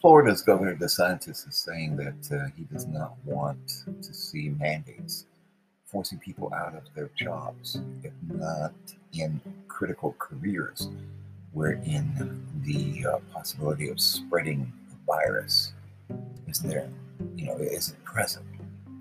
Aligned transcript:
Florida's 0.00 0.40
Governor 0.40 0.76
DeSantis 0.76 1.46
is 1.46 1.56
saying 1.56 1.94
that 1.96 2.34
uh, 2.34 2.48
he 2.56 2.64
does 2.64 2.86
not 2.86 3.16
want 3.26 3.84
to 4.00 4.14
see 4.14 4.48
mandates 4.48 5.26
forcing 5.84 6.18
people 6.18 6.50
out 6.54 6.74
of 6.74 6.84
their 6.94 7.10
jobs, 7.16 7.78
if 8.02 8.12
not 8.26 8.72
in 9.12 9.38
critical 9.68 10.16
careers, 10.18 10.88
wherein 11.52 12.42
the 12.64 13.04
uh, 13.06 13.18
possibility 13.30 13.90
of 13.90 14.00
spreading 14.00 14.72
the 14.88 14.96
virus 15.06 15.74
is 16.48 16.60
there, 16.60 16.88
you 17.36 17.44
know, 17.46 17.56
is 17.58 17.90
it 17.90 18.02
present. 18.02 18.46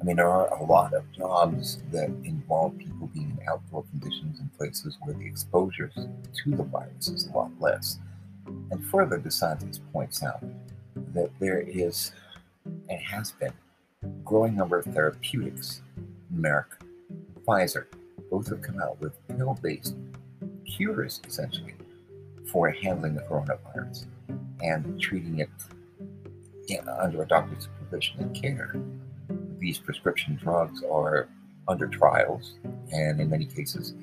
I 0.02 0.04
mean, 0.04 0.18
there 0.18 0.28
are 0.28 0.54
a 0.54 0.66
lot 0.66 0.94
of 0.94 1.10
jobs 1.14 1.80
that 1.94 2.10
involve 2.26 2.78
people 2.78 3.08
being 3.08 3.38
in 3.40 3.48
outdoor 3.48 3.84
conditions 3.84 4.42
in 4.42 4.50
places 4.58 4.98
where 5.02 5.16
the 5.16 5.26
exposures 5.26 5.94
to 5.96 6.56
the 6.56 6.64
virus 6.64 7.08
is 7.08 7.28
a 7.28 7.32
lot 7.32 7.52
less. 7.62 8.00
And 8.72 8.84
further, 8.86 9.18
DeSantis 9.18 9.80
points 9.94 10.24
out 10.24 10.44
that 11.14 11.30
there 11.40 11.60
is 11.60 12.12
and 12.90 13.00
has 13.02 13.32
been 13.32 13.54
a 14.04 14.08
growing 14.24 14.56
number 14.56 14.78
of 14.78 14.86
therapeutics, 14.86 15.82
Merck, 16.34 16.66
Pfizer, 17.46 17.86
both 18.30 18.50
have 18.50 18.62
come 18.62 18.80
out 18.82 19.00
with 19.02 19.14
pill-based 19.28 19.96
cures, 20.66 21.22
essentially, 21.28 21.74
for 22.52 22.70
handling 22.70 23.16
the 23.16 23.22
coronavirus 23.22 24.06
and 24.62 25.00
treating 25.00 25.40
it 25.40 25.50
under 27.00 27.24
a 27.24 27.28
doctor's 27.28 27.64
supervision 27.64 28.20
and 28.20 28.36
care. 28.40 28.76
These 29.58 29.80
prescription 29.80 30.36
drugs 30.36 30.84
are 30.84 31.28
under 31.68 31.88
trials 31.88 32.56
and 32.92 33.20
in 33.20 33.30
many 33.30 33.46
cases 33.46 33.94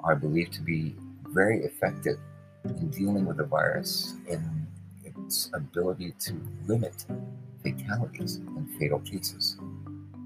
are 0.00 0.16
believed 0.16 0.52
to 0.54 0.62
be 0.62 0.94
very 1.28 1.64
effective 1.64 2.18
in 2.64 2.90
dealing 2.90 3.26
with 3.26 3.36
the 3.36 3.44
virus 3.44 4.14
in 4.28 4.66
ability 5.52 6.14
to 6.20 6.40
limit 6.66 7.04
fatalities 7.62 8.36
and 8.36 8.68
fatal 8.78 9.00
cases. 9.00 9.56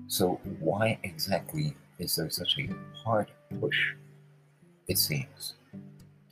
So, 0.09 0.41
why 0.59 0.99
exactly 1.03 1.75
is 1.99 2.17
there 2.17 2.31
such 2.31 2.59
a 2.59 2.69
hard 2.95 3.31
push, 3.61 3.95
it 4.89 4.99
seems, 4.99 5.55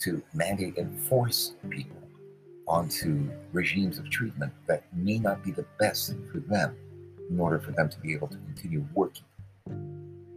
to 0.00 0.22
mandate 0.34 0.76
and 0.78 0.98
force 1.00 1.54
people 1.70 1.96
onto 2.66 3.30
regimes 3.52 3.98
of 3.98 4.10
treatment 4.10 4.52
that 4.66 4.84
may 4.94 5.18
not 5.18 5.42
be 5.42 5.52
the 5.52 5.64
best 5.78 6.14
for 6.30 6.40
them 6.40 6.76
in 7.30 7.40
order 7.40 7.58
for 7.58 7.72
them 7.72 7.88
to 7.88 7.98
be 8.00 8.12
able 8.14 8.28
to 8.28 8.36
continue 8.36 8.84
working? 8.94 9.24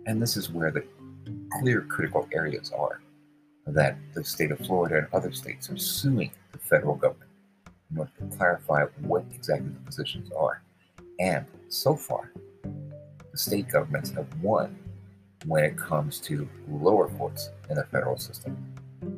And 0.05 0.21
this 0.21 0.37
is 0.37 0.51
where 0.51 0.71
the 0.71 0.85
clear 1.59 1.81
critical 1.81 2.27
areas 2.33 2.71
are 2.71 3.01
that 3.67 3.97
the 4.13 4.23
state 4.23 4.51
of 4.51 4.59
Florida 4.59 4.99
and 4.99 5.07
other 5.13 5.31
states 5.31 5.69
are 5.69 5.77
suing 5.77 6.31
the 6.51 6.57
federal 6.57 6.95
government 6.95 7.30
to 7.95 8.37
clarify 8.37 8.85
what 9.01 9.25
exactly 9.33 9.69
the 9.69 9.79
positions 9.79 10.31
are. 10.37 10.61
And 11.19 11.45
so 11.69 11.95
far, 11.95 12.31
the 13.31 13.37
state 13.37 13.69
governments 13.69 14.11
have 14.11 14.27
won 14.41 14.77
when 15.45 15.63
it 15.63 15.77
comes 15.77 16.19
to 16.21 16.47
lower 16.69 17.09
courts 17.09 17.49
in 17.69 17.75
the 17.75 17.85
federal 17.85 18.17
system. 18.17 18.57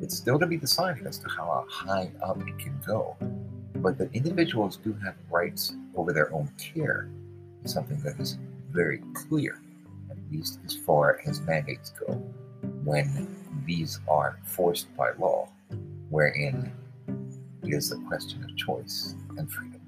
It's 0.00 0.16
still 0.16 0.38
to 0.38 0.46
be 0.46 0.56
decided 0.56 1.06
as 1.06 1.18
to 1.18 1.28
how 1.28 1.66
high 1.68 2.10
up 2.22 2.40
it 2.40 2.58
can 2.58 2.78
go, 2.86 3.16
but 3.76 3.98
that 3.98 4.14
individuals 4.14 4.76
do 4.76 4.92
have 5.04 5.14
rights 5.30 5.74
over 5.96 6.12
their 6.12 6.32
own 6.32 6.50
care 6.58 7.08
something 7.64 7.98
that 8.00 8.18
is 8.20 8.38
very 8.70 9.00
clear, 9.14 9.60
at 10.10 10.16
least 10.30 10.60
as 10.64 10.74
far 10.74 11.20
as 11.26 11.40
mandates 11.42 11.90
go, 12.06 12.14
when 12.84 13.28
these 13.66 14.00
are 14.08 14.38
forced 14.44 14.94
by 14.96 15.10
law, 15.18 15.48
wherein 16.10 16.72
is 17.68 17.92
a 17.92 17.96
question 18.08 18.44
of 18.44 18.56
choice 18.56 19.14
and 19.36 19.50
freedom. 19.50 19.80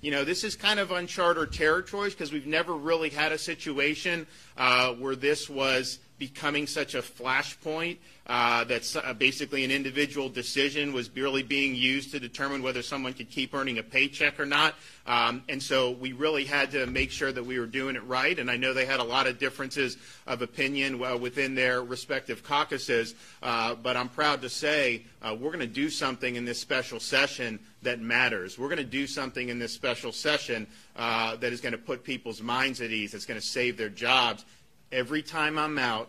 You 0.00 0.10
know, 0.10 0.24
this 0.24 0.42
is 0.42 0.56
kind 0.56 0.80
of 0.80 0.90
uncharted 0.90 1.52
territory 1.52 2.10
because 2.10 2.32
we've 2.32 2.46
never 2.46 2.74
really 2.74 3.08
had 3.08 3.30
a 3.30 3.38
situation 3.38 4.26
uh, 4.56 4.94
where 4.94 5.14
this 5.14 5.48
was 5.48 6.00
becoming 6.22 6.68
such 6.68 6.94
a 6.94 7.02
flashpoint 7.02 7.96
uh, 8.28 8.62
that 8.62 8.96
uh, 9.04 9.12
basically 9.12 9.64
an 9.64 9.72
individual 9.72 10.28
decision 10.28 10.92
was 10.92 11.08
barely 11.08 11.42
being 11.42 11.74
used 11.74 12.12
to 12.12 12.20
determine 12.20 12.62
whether 12.62 12.80
someone 12.80 13.12
could 13.12 13.28
keep 13.28 13.52
earning 13.52 13.78
a 13.78 13.82
paycheck 13.82 14.38
or 14.38 14.46
not. 14.46 14.76
Um, 15.04 15.42
and 15.48 15.60
so 15.60 15.90
we 15.90 16.12
really 16.12 16.44
had 16.44 16.70
to 16.70 16.86
make 16.86 17.10
sure 17.10 17.32
that 17.32 17.44
we 17.44 17.58
were 17.58 17.66
doing 17.66 17.96
it 17.96 18.04
right. 18.04 18.38
And 18.38 18.48
I 18.48 18.56
know 18.56 18.72
they 18.72 18.86
had 18.86 19.00
a 19.00 19.04
lot 19.04 19.26
of 19.26 19.40
differences 19.40 19.96
of 20.28 20.42
opinion 20.42 21.00
well, 21.00 21.18
within 21.18 21.56
their 21.56 21.82
respective 21.82 22.44
caucuses. 22.44 23.16
Uh, 23.42 23.74
but 23.74 23.96
I'm 23.96 24.08
proud 24.08 24.42
to 24.42 24.48
say 24.48 25.02
uh, 25.22 25.34
we're 25.36 25.50
going 25.50 25.58
to 25.58 25.66
do 25.66 25.90
something 25.90 26.36
in 26.36 26.44
this 26.44 26.60
special 26.60 27.00
session 27.00 27.58
that 27.82 28.00
matters. 28.00 28.60
We're 28.60 28.68
going 28.68 28.76
to 28.78 28.84
do 28.84 29.08
something 29.08 29.48
in 29.48 29.58
this 29.58 29.72
special 29.72 30.12
session 30.12 30.68
uh, 30.94 31.34
that 31.34 31.52
is 31.52 31.60
going 31.60 31.72
to 31.72 31.78
put 31.78 32.04
people's 32.04 32.40
minds 32.40 32.80
at 32.80 32.90
ease. 32.90 33.12
It's 33.12 33.26
going 33.26 33.40
to 33.40 33.44
save 33.44 33.76
their 33.76 33.88
jobs 33.88 34.44
every 34.92 35.22
time 35.22 35.58
I'm 35.58 35.78
out, 35.78 36.08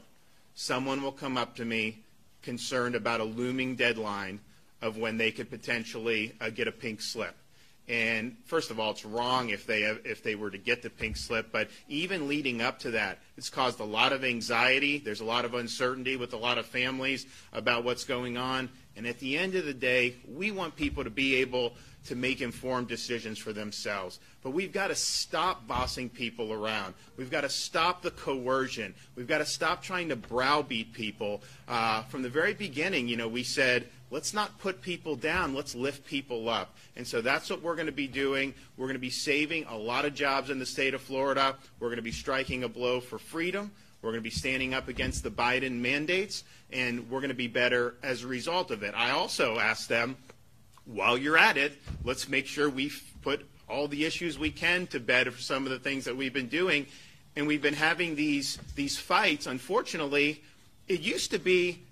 someone 0.53 1.01
will 1.01 1.11
come 1.11 1.37
up 1.37 1.55
to 1.55 1.65
me 1.65 1.99
concerned 2.43 2.93
about 2.93 3.21
a 3.21 3.23
looming 3.23 3.75
deadline 3.75 4.41
of 4.81 4.97
when 4.97 5.17
they 5.17 5.31
could 5.31 5.49
potentially 5.49 6.33
uh, 6.41 6.49
get 6.49 6.67
a 6.67 6.71
pink 6.71 7.01
slip. 7.01 7.35
And 7.87 8.37
first 8.45 8.71
of 8.71 8.79
all, 8.79 8.91
it's 8.91 9.03
wrong 9.03 9.49
if 9.49 9.65
they 9.65 9.81
have, 9.81 9.99
if 10.05 10.23
they 10.23 10.35
were 10.35 10.49
to 10.49 10.57
get 10.57 10.81
the 10.81 10.89
pink 10.89 11.17
slip. 11.17 11.51
But 11.51 11.69
even 11.89 12.27
leading 12.27 12.61
up 12.61 12.79
to 12.79 12.91
that, 12.91 13.19
it's 13.37 13.49
caused 13.49 13.79
a 13.79 13.85
lot 13.85 14.13
of 14.13 14.23
anxiety. 14.23 14.99
There's 14.99 15.19
a 15.21 15.25
lot 15.25 15.43
of 15.43 15.53
uncertainty 15.53 16.15
with 16.15 16.33
a 16.33 16.37
lot 16.37 16.57
of 16.57 16.65
families 16.65 17.25
about 17.51 17.83
what's 17.83 18.03
going 18.05 18.37
on. 18.37 18.69
And 18.95 19.05
at 19.07 19.19
the 19.19 19.37
end 19.37 19.55
of 19.55 19.65
the 19.65 19.73
day, 19.73 20.15
we 20.33 20.51
want 20.51 20.75
people 20.75 21.03
to 21.03 21.09
be 21.09 21.35
able 21.35 21.73
to 22.05 22.15
make 22.15 22.41
informed 22.41 22.87
decisions 22.87 23.37
for 23.37 23.53
themselves. 23.53 24.19
But 24.41 24.51
we've 24.51 24.73
got 24.73 24.87
to 24.87 24.95
stop 24.95 25.67
bossing 25.67 26.09
people 26.09 26.51
around. 26.51 26.95
We've 27.15 27.31
got 27.31 27.41
to 27.41 27.49
stop 27.49 28.01
the 28.01 28.11
coercion. 28.11 28.93
We've 29.15 29.27
got 29.27 29.37
to 29.37 29.45
stop 29.45 29.81
trying 29.81 30.09
to 30.09 30.15
browbeat 30.15 30.93
people. 30.93 31.41
Uh, 31.67 32.03
from 32.03 32.21
the 32.21 32.29
very 32.29 32.53
beginning, 32.53 33.07
you 33.07 33.15
know, 33.15 33.27
we 33.27 33.43
said, 33.43 33.87
let's 34.11 34.33
not 34.33 34.59
put 34.59 34.81
people 34.81 35.15
down, 35.15 35.55
let's 35.55 35.75
lift 35.75 36.05
people 36.05 36.49
up. 36.49 36.75
And 36.95 37.07
so 37.07 37.21
that's 37.21 37.49
what 37.49 37.61
we're 37.61 37.75
going 37.75 37.87
to 37.87 37.91
be 37.93 38.07
doing. 38.07 38.53
We're 38.77 38.87
going 38.87 38.95
to 38.95 38.99
be 38.99 39.09
saving 39.09 39.65
a 39.65 39.77
lot 39.77 40.05
of 40.05 40.13
jobs 40.13 40.49
in 40.49 40.59
the 40.59 40.65
state 40.65 40.93
of 40.93 41.01
Florida. 41.01 41.55
We're 41.79 41.87
going 41.87 41.97
to 41.97 42.03
be 42.03 42.11
striking 42.11 42.63
a 42.63 42.69
blow 42.69 42.99
for 42.99 43.17
freedom. 43.17 43.71
We're 44.01 44.11
going 44.11 44.21
to 44.21 44.29
be 44.29 44.35
standing 44.35 44.73
up 44.73 44.89
against 44.89 45.23
the 45.23 45.31
Biden 45.31 45.79
mandates, 45.79 46.43
and 46.73 47.09
we're 47.09 47.21
going 47.21 47.29
to 47.29 47.35
be 47.35 47.47
better 47.47 47.95
as 48.03 48.23
a 48.23 48.27
result 48.27 48.69
of 48.69 48.83
it. 48.83 48.93
I 48.97 49.11
also 49.11 49.59
asked 49.59 49.87
them, 49.87 50.17
while 50.85 51.17
you're 51.17 51.37
at 51.37 51.57
it, 51.57 51.73
let's 52.03 52.27
make 52.27 52.45
sure 52.45 52.69
we 52.69 52.91
put 53.21 53.45
all 53.69 53.87
the 53.87 54.05
issues 54.05 54.37
we 54.37 54.51
can 54.51 54.87
to 54.87 54.99
bed 54.99 55.31
for 55.33 55.41
some 55.41 55.65
of 55.65 55.71
the 55.71 55.79
things 55.79 56.05
that 56.05 56.15
we've 56.15 56.33
been 56.33 56.47
doing. 56.47 56.85
And 57.35 57.47
we've 57.47 57.61
been 57.61 57.73
having 57.73 58.15
these, 58.15 58.59
these 58.75 58.97
fights. 58.97 59.47
Unfortunately, 59.47 60.43
it 60.87 60.99
used 60.99 61.31
to 61.31 61.39
be 61.39 61.83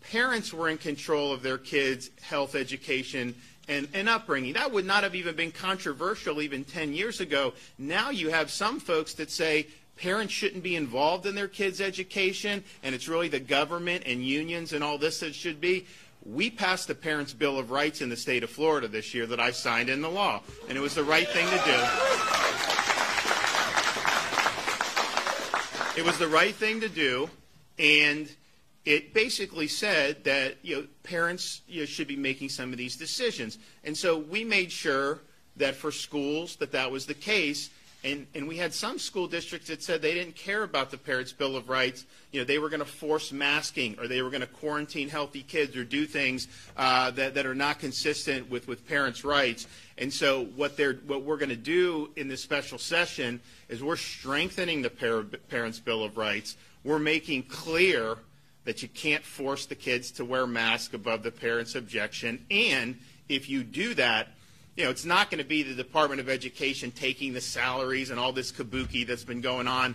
parents 0.00 0.52
were 0.52 0.68
in 0.68 0.78
control 0.78 1.32
of 1.32 1.42
their 1.42 1.58
kids' 1.58 2.10
health, 2.20 2.54
education, 2.54 3.34
and, 3.68 3.88
and, 3.94 4.08
upbringing. 4.08 4.54
That 4.54 4.72
would 4.72 4.84
not 4.84 5.04
have 5.04 5.14
even 5.14 5.36
been 5.36 5.52
controversial 5.52 6.42
even 6.42 6.64
10 6.64 6.92
years 6.92 7.20
ago. 7.20 7.52
Now 7.78 8.10
you 8.10 8.30
have 8.30 8.50
some 8.50 8.80
folks 8.80 9.14
that 9.14 9.30
say 9.30 9.68
parents 9.96 10.32
shouldn't 10.32 10.62
be 10.62 10.76
involved 10.76 11.26
in 11.26 11.34
their 11.34 11.48
kids' 11.48 11.80
education, 11.80 12.64
and 12.82 12.94
it's 12.94 13.08
really 13.08 13.28
the 13.28 13.40
government 13.40 14.04
and 14.06 14.24
unions 14.24 14.72
and 14.72 14.82
all 14.82 14.98
this 14.98 15.20
that 15.20 15.34
should 15.34 15.60
be. 15.60 15.86
We 16.24 16.50
passed 16.50 16.88
the 16.88 16.94
Parents' 16.94 17.32
Bill 17.32 17.58
of 17.58 17.70
Rights 17.70 18.02
in 18.02 18.10
the 18.10 18.16
state 18.16 18.42
of 18.42 18.50
Florida 18.50 18.88
this 18.88 19.14
year 19.14 19.26
that 19.26 19.40
I 19.40 19.52
signed 19.52 19.88
in 19.88 20.02
the 20.02 20.10
law, 20.10 20.42
and 20.68 20.76
it 20.76 20.80
was 20.80 20.94
the 20.94 21.04
right 21.04 21.26
thing 21.28 21.46
to 21.46 21.56
do. 21.64 21.78
It 26.00 26.04
was 26.04 26.18
the 26.18 26.28
right 26.28 26.54
thing 26.54 26.80
to 26.82 26.88
do, 26.88 27.30
and 27.78 28.30
it 28.84 29.12
basically 29.12 29.66
said 29.66 30.24
that 30.24 30.56
you 30.62 30.76
know, 30.76 30.86
parents 31.02 31.62
you 31.66 31.80
know, 31.80 31.86
should 31.86 32.08
be 32.08 32.16
making 32.16 32.48
some 32.48 32.72
of 32.72 32.78
these 32.78 32.96
decisions. 32.96 33.58
And 33.84 33.96
so 33.96 34.18
we 34.18 34.44
made 34.44 34.70
sure 34.70 35.20
that 35.56 35.74
for 35.74 35.90
schools 35.90 36.56
that 36.56 36.72
that 36.72 36.90
was 36.90 37.06
the 37.06 37.14
case, 37.14 37.70
and, 38.02 38.26
and 38.34 38.48
we 38.48 38.56
had 38.56 38.72
some 38.72 38.98
school 38.98 39.26
districts 39.26 39.68
that 39.68 39.82
said 39.82 40.00
they 40.00 40.14
didn't 40.14 40.34
care 40.34 40.62
about 40.62 40.90
the 40.90 40.96
Parents' 40.96 41.32
Bill 41.32 41.54
of 41.56 41.68
Rights. 41.68 42.06
You 42.32 42.40
know, 42.40 42.44
they 42.44 42.58
were 42.58 42.70
going 42.70 42.80
to 42.80 42.86
force 42.86 43.30
masking 43.30 43.98
or 43.98 44.08
they 44.08 44.22
were 44.22 44.30
going 44.30 44.40
to 44.40 44.46
quarantine 44.46 45.10
healthy 45.10 45.42
kids 45.42 45.76
or 45.76 45.84
do 45.84 46.06
things 46.06 46.48
uh, 46.78 47.10
that, 47.12 47.34
that 47.34 47.44
are 47.44 47.54
not 47.54 47.78
consistent 47.78 48.48
with, 48.48 48.66
with 48.66 48.88
parents' 48.88 49.22
rights. 49.22 49.66
And 49.98 50.10
so 50.10 50.46
what, 50.56 50.78
they're, 50.78 50.94
what 51.06 51.24
we're 51.24 51.36
going 51.36 51.50
to 51.50 51.56
do 51.56 52.10
in 52.16 52.26
this 52.26 52.40
special 52.42 52.78
session 52.78 53.38
is 53.68 53.82
we're 53.82 53.96
strengthening 53.96 54.80
the 54.80 54.90
par- 54.90 55.24
Parents' 55.50 55.78
Bill 55.78 56.02
of 56.02 56.16
Rights. 56.16 56.56
We're 56.84 56.98
making 56.98 57.44
clear 57.44 58.16
that 58.64 58.82
you 58.82 58.88
can't 58.88 59.24
force 59.24 59.66
the 59.66 59.74
kids 59.74 60.10
to 60.12 60.24
wear 60.24 60.46
masks 60.46 60.94
above 60.94 61.22
the 61.22 61.30
parents' 61.30 61.74
objection. 61.74 62.46
And 62.50 62.98
if 63.28 63.50
you 63.50 63.62
do 63.62 63.92
that, 63.94 64.28
you 64.80 64.86
know, 64.86 64.90
it's 64.90 65.04
not 65.04 65.30
going 65.30 65.42
to 65.42 65.44
be 65.44 65.62
the 65.62 65.74
Department 65.74 66.22
of 66.22 66.30
Education 66.30 66.90
taking 66.90 67.34
the 67.34 67.40
salaries 67.42 68.08
and 68.08 68.18
all 68.18 68.32
this 68.32 68.50
kabuki 68.50 69.06
that's 69.06 69.24
been 69.24 69.42
going 69.42 69.68
on. 69.68 69.94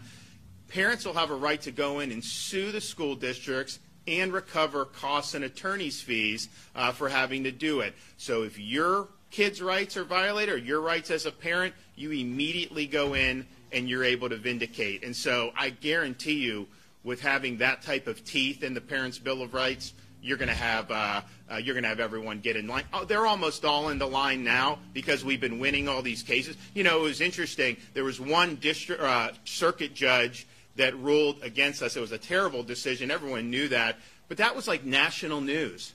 Parents 0.68 1.04
will 1.04 1.16
have 1.16 1.32
a 1.32 1.36
right 1.36 1.60
to 1.64 1.72
go 1.72 2.02
in 2.02 2.12
and 2.12 2.24
sue 2.24 2.72
the 2.72 2.80
school 2.80 3.16
districts 3.16 3.80
and 4.06 4.32
recover 4.32 4.86
costs 4.86 5.34
and 5.34 5.44
attorney's 5.44 6.04
fees 6.04 6.50
uh, 6.76 6.92
for 6.92 7.10
having 7.10 7.44
to 7.46 7.52
do 7.52 7.80
it. 7.80 7.96
So 8.18 8.44
if 8.44 8.60
your 8.60 9.08
kids' 9.32 9.60
rights 9.60 9.98
are 9.98 10.04
violated 10.04 10.54
or 10.54 10.58
your 10.60 10.82
rights 10.82 11.10
as 11.10 11.26
a 11.26 11.32
parent, 11.32 11.74
you 11.96 12.12
immediately 12.12 12.86
go 12.86 13.16
in 13.16 13.48
and 13.72 13.90
you're 13.90 14.04
able 14.04 14.30
to 14.30 14.38
vindicate. 14.38 15.04
And 15.04 15.16
so 15.16 15.52
I 15.58 15.72
guarantee 15.72 16.36
you, 16.36 16.68
with 17.04 17.22
having 17.22 17.58
that 17.58 17.82
type 17.82 18.06
of 18.06 18.24
teeth 18.24 18.62
in 18.62 18.76
the 18.76 18.82
Parents' 18.82 19.18
Bill 19.18 19.42
of 19.42 19.56
Rights, 19.56 19.94
you're 20.26 20.38
going 20.38 20.50
to 20.50 20.56
have 20.56 20.90
uh, 20.90 21.22
uh, 21.52 21.58
you're 21.58 21.76
going 21.76 21.84
to 21.84 21.90
have 21.90 22.00
everyone 22.00 22.40
get 22.40 22.56
in 22.56 22.68
line. 22.68 22.84
Oh, 22.92 23.06
they're 23.06 23.28
almost 23.28 23.64
all 23.64 23.90
in 23.90 24.00
the 24.00 24.08
line 24.08 24.44
now 24.44 24.80
because 24.94 25.24
we've 25.24 25.40
been 25.40 25.60
winning 25.60 25.88
all 25.88 26.02
these 26.02 26.24
cases. 26.24 26.58
You 26.74 26.84
know, 26.84 27.00
it 27.00 27.04
was 27.04 27.22
interesting. 27.22 27.78
There 27.94 28.04
was 28.04 28.20
one 28.20 28.56
district 28.56 29.02
uh, 29.02 29.32
circuit 29.46 29.94
judge 29.94 30.48
that 30.76 30.98
ruled 30.98 31.42
against 31.44 31.82
us. 31.82 31.96
It 31.96 32.02
was 32.02 32.12
a 32.12 32.18
terrible 32.18 32.64
decision. 32.64 33.12
Everyone 33.12 33.50
knew 33.50 33.68
that, 33.70 33.98
but 34.28 34.38
that 34.38 34.56
was 34.56 34.68
like 34.68 34.84
national 34.84 35.42
news. 35.42 35.94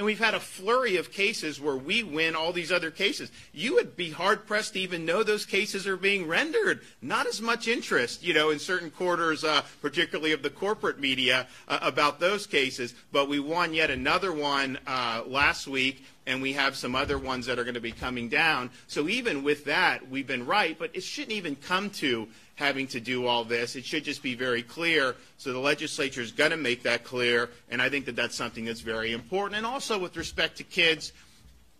And 0.00 0.06
we've 0.06 0.18
had 0.18 0.32
a 0.32 0.40
flurry 0.40 0.96
of 0.96 1.12
cases 1.12 1.60
where 1.60 1.76
we 1.76 2.02
win 2.02 2.34
all 2.34 2.54
these 2.54 2.72
other 2.72 2.90
cases. 2.90 3.30
You 3.52 3.74
would 3.74 3.96
be 3.96 4.08
hard 4.08 4.46
pressed 4.46 4.72
to 4.72 4.80
even 4.80 5.04
know 5.04 5.22
those 5.22 5.44
cases 5.44 5.86
are 5.86 5.98
being 5.98 6.26
rendered. 6.26 6.80
Not 7.02 7.26
as 7.26 7.42
much 7.42 7.68
interest, 7.68 8.22
you 8.22 8.32
know, 8.32 8.48
in 8.48 8.58
certain 8.58 8.90
quarters, 8.90 9.44
uh, 9.44 9.60
particularly 9.82 10.32
of 10.32 10.42
the 10.42 10.48
corporate 10.48 10.98
media, 10.98 11.46
uh, 11.68 11.80
about 11.82 12.18
those 12.18 12.46
cases. 12.46 12.94
But 13.12 13.28
we 13.28 13.40
won 13.40 13.74
yet 13.74 13.90
another 13.90 14.32
one 14.32 14.78
uh, 14.86 15.24
last 15.26 15.68
week, 15.68 16.02
and 16.26 16.40
we 16.40 16.54
have 16.54 16.76
some 16.76 16.94
other 16.94 17.18
ones 17.18 17.44
that 17.44 17.58
are 17.58 17.64
going 17.64 17.74
to 17.74 17.80
be 17.80 17.92
coming 17.92 18.30
down. 18.30 18.70
So 18.86 19.06
even 19.06 19.42
with 19.42 19.66
that, 19.66 20.08
we've 20.08 20.26
been 20.26 20.46
right, 20.46 20.78
but 20.78 20.96
it 20.96 21.02
shouldn't 21.02 21.32
even 21.32 21.56
come 21.56 21.90
to 21.90 22.26
having 22.60 22.86
to 22.86 23.00
do 23.00 23.26
all 23.26 23.42
this. 23.42 23.74
It 23.74 23.84
should 23.84 24.04
just 24.04 24.22
be 24.22 24.34
very 24.36 24.62
clear. 24.62 25.16
So 25.38 25.52
the 25.52 25.58
legislature 25.58 26.20
is 26.20 26.30
going 26.30 26.52
to 26.52 26.56
make 26.56 26.84
that 26.84 27.02
clear, 27.02 27.48
and 27.70 27.82
I 27.82 27.88
think 27.88 28.04
that 28.04 28.14
that's 28.14 28.36
something 28.36 28.66
that's 28.66 28.82
very 28.82 29.12
important. 29.12 29.56
And 29.56 29.66
also 29.66 29.98
with 29.98 30.16
respect 30.16 30.58
to 30.58 30.62
kids, 30.62 31.12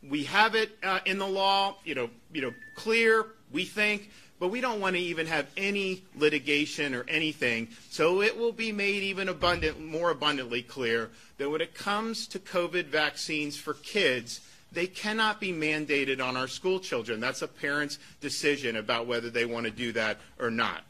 we 0.09 0.25
have 0.25 0.55
it 0.55 0.77
uh, 0.82 1.00
in 1.05 1.19
the 1.19 1.27
law, 1.27 1.77
you 1.85 1.94
know, 1.94 2.09
you 2.32 2.41
know, 2.43 2.55
clear. 2.75 3.27
We 3.53 3.65
think. 3.65 4.11
But 4.41 4.49
we 4.49 4.62
don't 4.62 4.81
want 4.81 4.97
to 4.97 5.03
even 5.03 5.27
have 5.27 5.47
any 5.59 6.03
litigation 6.17 6.94
or 6.94 7.05
anything. 7.09 7.69
So 7.91 8.23
it 8.23 8.35
will 8.38 8.53
be 8.53 8.73
made 8.73 9.03
even 9.03 9.29
abundant, 9.29 9.79
more 9.79 10.11
abundantly 10.11 10.62
clear 10.62 11.11
that 11.37 11.50
when 11.50 11.61
it 11.61 11.75
comes 11.75 12.26
to 12.29 12.38
COVID 12.38 12.87
vaccines 12.87 13.59
for 13.59 13.75
kids, 13.75 14.41
they 14.72 14.87
cannot 14.87 15.40
be 15.40 15.52
mandated 15.52 16.22
on 16.22 16.37
our 16.37 16.49
school 16.49 16.81
children. 16.81 17.20
That's 17.20 17.43
a 17.43 17.49
parent's 17.49 17.99
decision 18.20 18.76
about 18.76 19.06
whether 19.06 19.31
they 19.31 19.44
want 19.44 19.67
to 19.67 19.72
do 19.72 19.93
that 19.93 20.19
or 20.38 20.50
not. 20.50 20.82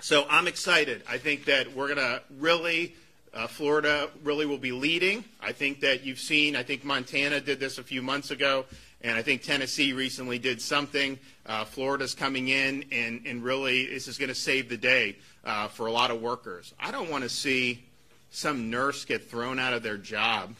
So 0.00 0.26
I'm 0.30 0.46
excited. 0.46 1.02
I 1.08 1.18
think 1.18 1.44
that 1.44 1.74
we're 1.74 1.94
going 1.94 1.98
to 1.98 2.22
really, 2.38 2.94
uh, 3.34 3.46
Florida 3.46 4.08
really 4.24 4.46
will 4.46 4.58
be 4.58 4.72
leading. 4.72 5.24
I 5.40 5.52
think 5.52 5.80
that 5.80 6.04
you've 6.04 6.20
seen, 6.20 6.56
I 6.56 6.62
think 6.62 6.84
Montana 6.84 7.40
did 7.40 7.60
this 7.60 7.78
a 7.78 7.82
few 7.82 8.00
months 8.00 8.30
ago, 8.30 8.64
and 9.02 9.16
I 9.16 9.22
think 9.22 9.42
Tennessee 9.42 9.92
recently 9.92 10.38
did 10.38 10.62
something. 10.62 11.18
Uh, 11.44 11.64
Florida's 11.64 12.14
coming 12.14 12.48
in, 12.48 12.84
and, 12.92 13.22
and 13.26 13.42
really 13.42 13.86
this 13.86 14.08
is 14.08 14.16
going 14.16 14.28
to 14.28 14.34
save 14.34 14.68
the 14.68 14.76
day 14.76 15.16
uh, 15.44 15.68
for 15.68 15.86
a 15.86 15.92
lot 15.92 16.10
of 16.10 16.22
workers. 16.22 16.72
I 16.78 16.90
don't 16.90 17.10
want 17.10 17.24
to 17.24 17.30
see 17.30 17.84
some 18.30 18.70
nurse 18.70 19.04
get 19.04 19.28
thrown 19.28 19.58
out 19.58 19.72
of 19.72 19.82
their 19.82 19.98
job 19.98 20.54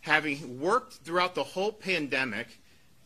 having 0.00 0.60
worked 0.60 0.94
throughout 0.94 1.34
the 1.34 1.44
whole 1.44 1.72
pandemic, 1.72 2.58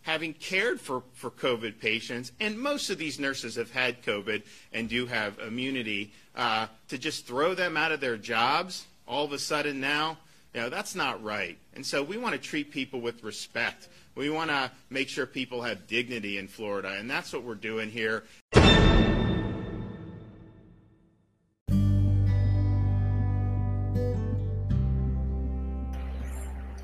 having 0.02 0.34
cared 0.34 0.80
for, 0.80 1.02
for 1.12 1.30
COVID 1.30 1.80
patients, 1.80 2.32
and 2.40 2.58
most 2.58 2.90
of 2.90 2.98
these 2.98 3.18
nurses 3.18 3.56
have 3.56 3.70
had 3.70 4.02
COVID 4.02 4.42
and 4.72 4.88
do 4.88 5.06
have 5.06 5.38
immunity, 5.38 6.12
uh, 6.36 6.66
to 6.88 6.98
just 6.98 7.26
throw 7.26 7.54
them 7.54 7.76
out 7.76 7.92
of 7.92 8.00
their 8.00 8.16
jobs 8.16 8.86
all 9.06 9.24
of 9.24 9.32
a 9.32 9.38
sudden 9.38 9.80
now, 9.80 10.18
you 10.54 10.60
know, 10.60 10.68
that's 10.68 10.94
not 10.94 11.22
right. 11.22 11.58
And 11.74 11.84
so 11.84 12.02
we 12.02 12.16
want 12.16 12.34
to 12.34 12.40
treat 12.40 12.70
people 12.70 13.00
with 13.00 13.22
respect. 13.22 13.88
We 14.14 14.30
want 14.30 14.50
to 14.50 14.70
make 14.90 15.08
sure 15.08 15.26
people 15.26 15.62
have 15.62 15.86
dignity 15.86 16.38
in 16.38 16.48
Florida, 16.48 16.96
and 16.98 17.10
that's 17.10 17.32
what 17.32 17.42
we're 17.42 17.54
doing 17.56 17.90
here. 17.90 18.24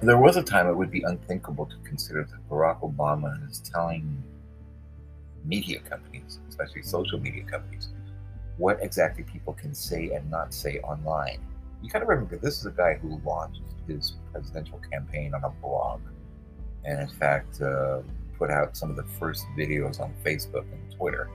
There 0.03 0.17
was 0.17 0.39
a 0.39 0.43
time 0.43 0.67
it 0.67 0.75
would 0.75 0.91
be 0.91 1.03
unthinkable 1.03 1.67
to 1.67 1.77
consider 1.85 2.25
that 2.25 2.49
Barack 2.49 2.81
Obama 2.81 3.47
is 3.51 3.59
telling 3.59 4.23
media 5.45 5.81
companies, 5.81 6.39
especially 6.49 6.81
social 6.83 7.21
media 7.21 7.45
companies, 7.45 7.91
what 8.57 8.79
exactly 8.81 9.25
people 9.25 9.53
can 9.53 9.75
say 9.75 10.13
and 10.13 10.31
not 10.31 10.55
say 10.55 10.79
online. 10.79 11.41
You 11.83 11.91
kind 11.91 12.03
of 12.03 12.09
remember 12.09 12.39
this 12.39 12.61
is 12.61 12.65
a 12.65 12.71
guy 12.71 12.95
who 12.95 13.21
launched 13.27 13.61
his 13.87 14.15
presidential 14.33 14.81
campaign 14.91 15.35
on 15.35 15.45
a 15.45 15.51
blog, 15.51 16.01
and 16.87 17.01
in 17.01 17.09
fact, 17.09 17.61
uh, 17.61 18.01
put 18.39 18.51
out 18.51 18.79
some 18.79 18.89
of 18.89 18.97
the 18.97 19.05
first 19.19 19.45
videos 19.55 20.01
on 20.01 20.15
Facebook 20.25 20.65
and 20.73 20.97
Twitter 20.97 21.29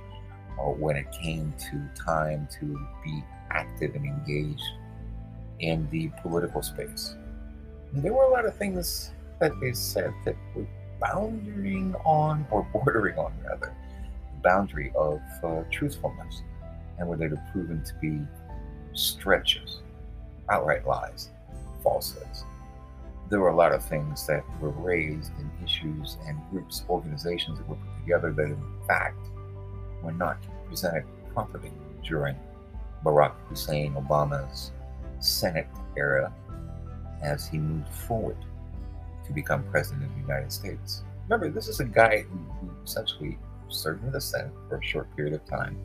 uh, 0.59 0.63
when 0.63 0.95
it 0.95 1.05
came 1.11 1.53
to 1.69 1.87
time 2.03 2.47
to 2.59 2.65
be 3.03 3.23
active 3.51 3.93
and 3.93 4.05
engaged 4.05 4.63
in 5.59 5.87
the 5.91 6.09
political 6.23 6.63
space 6.63 7.15
there 7.93 8.13
were 8.13 8.23
a 8.23 8.31
lot 8.31 8.45
of 8.45 8.55
things 8.55 9.11
that 9.39 9.51
they 9.59 9.73
said 9.73 10.13
that 10.25 10.35
were 10.55 10.65
boundering 10.99 11.95
on, 12.05 12.45
or 12.51 12.63
bordering 12.73 13.17
on 13.17 13.33
rather, 13.43 13.73
the 14.35 14.41
boundary 14.41 14.91
of 14.95 15.21
uh, 15.43 15.63
truthfulness, 15.71 16.43
and 16.97 17.07
were 17.07 17.17
later 17.17 17.41
proven 17.51 17.83
to 17.83 17.93
be 17.95 18.19
stretches, 18.93 19.81
outright 20.49 20.85
lies, 20.87 21.29
falsehoods. 21.83 22.45
There 23.29 23.39
were 23.39 23.49
a 23.49 23.55
lot 23.55 23.73
of 23.73 23.83
things 23.83 24.25
that 24.27 24.43
were 24.61 24.69
raised 24.69 25.31
in 25.39 25.49
issues 25.63 26.17
and 26.27 26.39
groups, 26.51 26.83
organizations 26.89 27.57
that 27.57 27.67
were 27.67 27.75
put 27.75 28.01
together 28.01 28.31
that, 28.31 28.45
in 28.45 28.63
fact, 28.87 29.19
were 30.03 30.13
not 30.13 30.37
presented 30.67 31.05
properly 31.33 31.71
during 32.03 32.35
Barack 33.03 33.33
Hussein 33.49 33.93
Obama's 33.93 34.71
Senate 35.19 35.67
era 35.97 36.31
as 37.25 37.47
he 37.47 37.57
moved 37.57 37.93
forward 37.93 38.37
to 39.25 39.33
become 39.33 39.63
president 39.71 40.03
of 40.03 40.13
the 40.15 40.21
United 40.21 40.51
States. 40.51 41.03
Remember, 41.27 41.49
this 41.49 41.67
is 41.67 41.79
a 41.79 41.85
guy 41.85 42.21
who, 42.21 42.37
who 42.37 42.83
essentially 42.83 43.37
served 43.67 44.03
in 44.03 44.11
the 44.11 44.21
Senate 44.21 44.53
for 44.69 44.77
a 44.77 44.83
short 44.83 45.13
period 45.15 45.33
of 45.33 45.45
time 45.45 45.77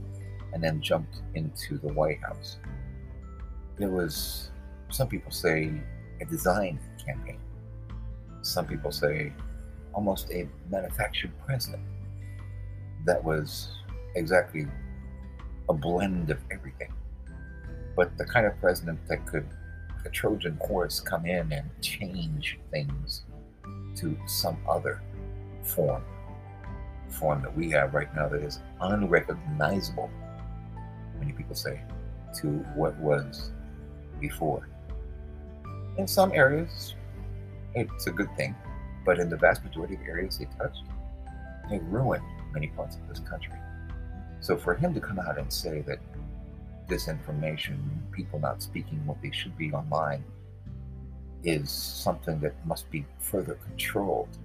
and 0.52 0.62
then 0.62 0.81
jumped 0.81 1.22
into 1.34 1.78
the 1.78 1.92
White 1.92 2.20
House. 2.20 2.58
It 3.78 3.90
was, 3.90 4.50
some 4.90 5.09
people 5.09 5.30
say, 5.30 5.73
a 6.20 6.25
design 6.26 6.78
campaign. 7.04 7.38
Some 8.42 8.66
people 8.66 8.92
say 8.92 9.32
almost 9.94 10.30
a 10.30 10.49
manufactured 10.70 11.32
president 11.47 11.82
that 13.06 13.23
was 13.23 13.68
exactly 14.14 14.66
a 15.68 15.73
blend 15.73 16.30
of 16.30 16.38
everything. 16.50 16.92
But 17.97 18.16
the 18.18 18.25
kind 18.25 18.47
of 18.47 18.59
president 18.61 18.99
that 19.09 19.26
could 19.26 19.49
a 20.04 20.11
Trojan 20.11 20.59
horse 20.61 21.00
come 21.00 21.26
in 21.26 21.52
and 21.52 21.69
change 21.80 22.59
things 22.71 23.23
to 23.97 24.16
some 24.26 24.57
other 24.69 25.02
form, 25.62 26.02
form 27.09 27.42
that 27.42 27.57
we 27.57 27.71
have 27.71 27.95
right 27.95 28.14
now 28.14 28.28
that 28.28 28.42
is 28.42 28.61
unrecognizable, 28.80 30.11
many 31.19 31.33
people 31.33 31.54
say, 31.54 31.80
to 32.37 32.49
what 32.75 32.97
was 32.97 33.50
before. 34.21 34.69
In 35.99 36.07
some 36.07 36.33
areas, 36.33 36.95
it's 37.75 38.07
a 38.07 38.11
good 38.11 38.35
thing, 38.37 38.54
but 39.04 39.19
in 39.19 39.28
the 39.28 39.37
vast 39.37 39.64
majority 39.64 39.95
of 39.95 40.02
areas 40.02 40.38
they 40.38 40.47
touched, 40.59 40.85
they 41.69 41.78
ruined 41.78 42.25
many 42.52 42.69
parts 42.69 42.97
of 42.97 43.09
this 43.09 43.21
country. 43.21 43.54
So 44.40 44.57
for 44.57 44.75
him 44.75 44.95
to 44.95 45.00
come 45.00 45.19
out 45.19 45.38
and 45.38 45.52
say 45.52 45.83
that 45.83 45.99
disinformation, 46.90 47.78
people 48.11 48.40
not 48.40 48.61
speaking 48.61 49.00
what 49.06 49.23
they 49.23 49.30
should 49.30 49.56
be 49.56 49.73
online, 49.73 50.25
is 51.44 51.70
something 51.70 52.40
that 52.40 52.54
must 52.66 52.90
be 52.90 53.06
further 53.20 53.54
controlled. 53.54 54.37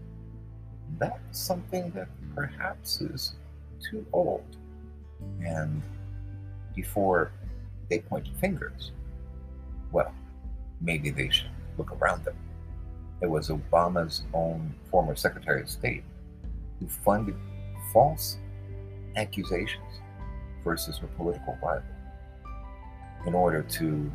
That's 0.99 1.39
something 1.39 1.91
that 1.91 2.07
perhaps 2.35 3.01
is 3.01 3.33
too 3.81 4.05
old. 4.13 4.45
And 5.43 5.81
before 6.75 7.31
they 7.89 7.99
point 7.99 8.27
fingers, 8.39 8.91
well, 9.91 10.13
maybe 10.79 11.09
they 11.09 11.29
should 11.29 11.49
look 11.77 11.91
around 11.99 12.23
them. 12.23 12.35
It 13.21 13.29
was 13.29 13.49
Obama's 13.49 14.23
own 14.33 14.73
former 14.91 15.15
Secretary 15.15 15.61
of 15.61 15.69
State 15.69 16.03
who 16.79 16.87
funded 16.87 17.35
false 17.91 18.37
accusations 19.15 20.01
versus 20.63 20.97
her 20.97 21.07
political 21.07 21.57
rival 21.63 21.94
in 23.25 23.33
order 23.33 23.61
to 23.61 24.11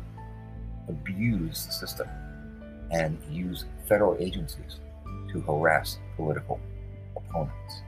abuse 0.87 1.65
the 1.65 1.71
system 1.71 2.07
and 2.91 3.17
use 3.29 3.65
federal 3.87 4.17
agencies 4.19 4.79
to 5.31 5.41
harass 5.41 5.97
political 6.15 6.59
opponents. 7.15 7.81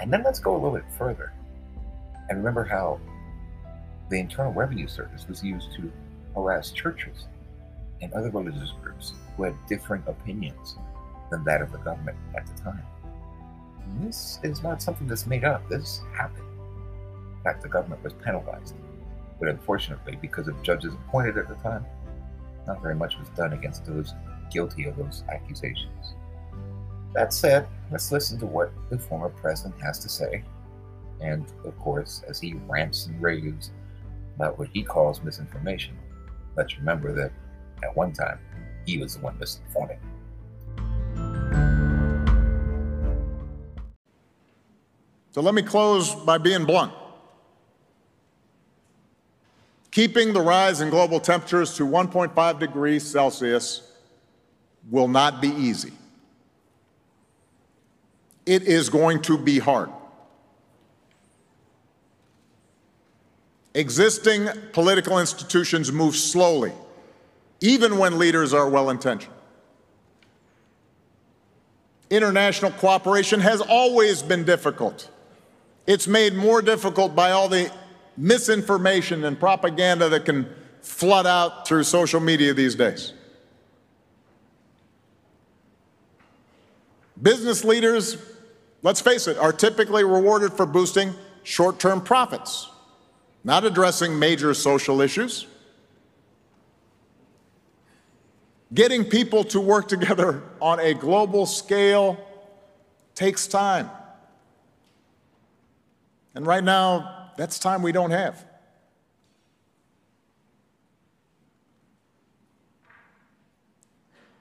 And 0.00 0.12
then 0.12 0.22
let's 0.22 0.38
go 0.38 0.52
a 0.52 0.58
little 0.58 0.72
bit 0.72 0.84
further 0.96 1.32
and 2.28 2.38
remember 2.38 2.64
how 2.64 3.00
the 4.10 4.18
Internal 4.18 4.52
Revenue 4.52 4.86
Service 4.86 5.26
was 5.28 5.42
used 5.42 5.72
to 5.76 5.90
harass 6.34 6.70
churches 6.70 7.26
and 8.00 8.12
other 8.12 8.30
religious 8.30 8.72
groups 8.82 9.14
who 9.36 9.44
had 9.44 9.54
different 9.68 10.06
opinions 10.06 10.76
than 11.30 11.44
that 11.44 11.60
of 11.60 11.72
the 11.72 11.78
government 11.78 12.16
at 12.36 12.46
the 12.46 12.62
time. 12.62 12.82
this 14.00 14.38
is 14.42 14.62
not 14.62 14.82
something 14.82 15.06
that's 15.06 15.26
made 15.26 15.44
up. 15.44 15.66
This 15.68 16.02
happened. 16.14 16.46
In 17.36 17.42
fact, 17.42 17.62
the 17.62 17.68
government 17.68 18.02
was 18.04 18.12
penalized. 18.12 18.74
But 19.38 19.48
unfortunately, 19.48 20.18
because 20.20 20.48
of 20.48 20.60
judges 20.62 20.94
appointed 20.94 21.38
at 21.38 21.48
the 21.48 21.54
time, 21.56 21.84
not 22.66 22.82
very 22.82 22.94
much 22.94 23.18
was 23.18 23.28
done 23.30 23.52
against 23.52 23.86
those 23.86 24.14
guilty 24.50 24.84
of 24.84 24.96
those 24.96 25.22
accusations. 25.30 26.14
That 27.14 27.32
said, 27.32 27.66
let's 27.90 28.12
listen 28.12 28.38
to 28.40 28.46
what 28.46 28.72
the 28.90 28.98
former 28.98 29.30
president 29.30 29.80
has 29.80 29.98
to 30.00 30.08
say. 30.08 30.44
And 31.20 31.46
of 31.64 31.78
course, 31.78 32.22
as 32.28 32.40
he 32.40 32.54
rants 32.68 33.06
and 33.06 33.20
raves 33.20 33.70
about 34.36 34.58
what 34.58 34.68
he 34.72 34.82
calls 34.82 35.22
misinformation, 35.22 35.96
let's 36.56 36.78
remember 36.78 37.12
that 37.14 37.32
at 37.82 37.96
one 37.96 38.12
time, 38.12 38.38
he 38.86 38.98
was 38.98 39.16
the 39.16 39.20
one 39.22 39.38
misinforming. 39.38 39.98
So 45.30 45.40
let 45.40 45.54
me 45.54 45.62
close 45.62 46.14
by 46.14 46.38
being 46.38 46.64
blunt. 46.64 46.92
Keeping 49.98 50.32
the 50.32 50.40
rise 50.40 50.80
in 50.80 50.90
global 50.90 51.18
temperatures 51.18 51.74
to 51.74 51.84
1.5 51.84 52.60
degrees 52.60 53.04
Celsius 53.04 53.82
will 54.88 55.08
not 55.08 55.42
be 55.42 55.48
easy. 55.48 55.90
It 58.46 58.62
is 58.62 58.90
going 58.90 59.22
to 59.22 59.36
be 59.36 59.58
hard. 59.58 59.90
Existing 63.74 64.46
political 64.72 65.18
institutions 65.18 65.90
move 65.90 66.14
slowly, 66.14 66.70
even 67.60 67.98
when 67.98 68.20
leaders 68.20 68.54
are 68.54 68.68
well 68.68 68.90
intentioned. 68.90 69.34
International 72.08 72.70
cooperation 72.70 73.40
has 73.40 73.60
always 73.60 74.22
been 74.22 74.44
difficult. 74.44 75.10
It's 75.88 76.06
made 76.06 76.34
more 76.34 76.62
difficult 76.62 77.16
by 77.16 77.32
all 77.32 77.48
the 77.48 77.68
misinformation 78.18 79.24
and 79.24 79.38
propaganda 79.38 80.08
that 80.08 80.24
can 80.24 80.52
flood 80.82 81.26
out 81.26 81.66
through 81.66 81.84
social 81.84 82.20
media 82.20 82.52
these 82.52 82.74
days. 82.74 83.12
Business 87.20 87.64
leaders, 87.64 88.16
let's 88.82 89.00
face 89.00 89.26
it, 89.28 89.38
are 89.38 89.52
typically 89.52 90.04
rewarded 90.04 90.52
for 90.52 90.66
boosting 90.66 91.14
short 91.44 91.78
term 91.78 92.00
profits, 92.00 92.68
not 93.44 93.64
addressing 93.64 94.18
major 94.18 94.52
social 94.52 95.00
issues. 95.00 95.46
Getting 98.74 99.04
people 99.04 99.44
to 99.44 99.60
work 99.60 99.88
together 99.88 100.42
on 100.60 100.78
a 100.80 100.92
global 100.92 101.46
scale 101.46 102.18
takes 103.14 103.46
time. 103.46 103.90
And 106.34 106.46
right 106.46 106.62
now, 106.62 107.17
that's 107.38 107.60
time 107.60 107.82
we 107.82 107.92
don't 107.92 108.10
have. 108.10 108.44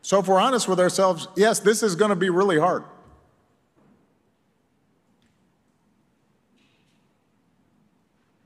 So, 0.02 0.20
if 0.20 0.28
we're 0.28 0.40
honest 0.40 0.68
with 0.68 0.80
ourselves, 0.80 1.28
yes, 1.36 1.60
this 1.60 1.84
is 1.84 1.96
going 1.96 2.10
to 2.10 2.16
be 2.16 2.32
really 2.32 2.58
hard. 2.58 2.84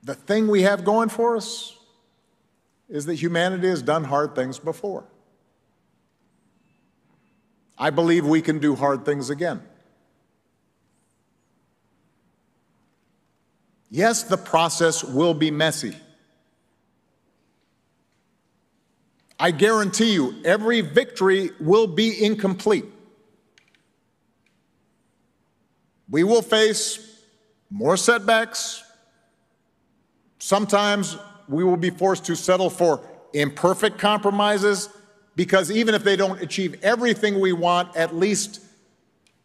The 0.02 0.14
thing 0.14 0.48
we 0.48 0.62
have 0.62 0.84
going 0.84 1.08
for 1.08 1.36
us 1.36 1.78
is 2.90 3.06
that 3.06 3.14
humanity 3.14 3.68
has 3.68 3.80
done 3.80 4.04
hard 4.04 4.34
things 4.34 4.58
before. 4.58 5.04
I 7.78 7.88
believe 7.88 8.26
we 8.26 8.42
can 8.42 8.58
do 8.58 8.74
hard 8.74 9.06
things 9.06 9.30
again. 9.30 9.62
Yes, 13.92 14.22
the 14.22 14.38
process 14.38 15.04
will 15.04 15.34
be 15.34 15.50
messy. 15.50 15.94
I 19.38 19.50
guarantee 19.50 20.14
you, 20.14 20.34
every 20.46 20.80
victory 20.80 21.50
will 21.60 21.86
be 21.86 22.24
incomplete. 22.24 22.86
We 26.08 26.24
will 26.24 26.40
face 26.40 27.20
more 27.68 27.98
setbacks. 27.98 28.82
Sometimes 30.38 31.18
we 31.46 31.62
will 31.62 31.76
be 31.76 31.90
forced 31.90 32.24
to 32.24 32.34
settle 32.34 32.70
for 32.70 33.06
imperfect 33.34 33.98
compromises 33.98 34.88
because 35.36 35.70
even 35.70 35.94
if 35.94 36.02
they 36.02 36.16
don't 36.16 36.40
achieve 36.40 36.82
everything 36.82 37.40
we 37.40 37.52
want, 37.52 37.94
at 37.94 38.16
least 38.16 38.62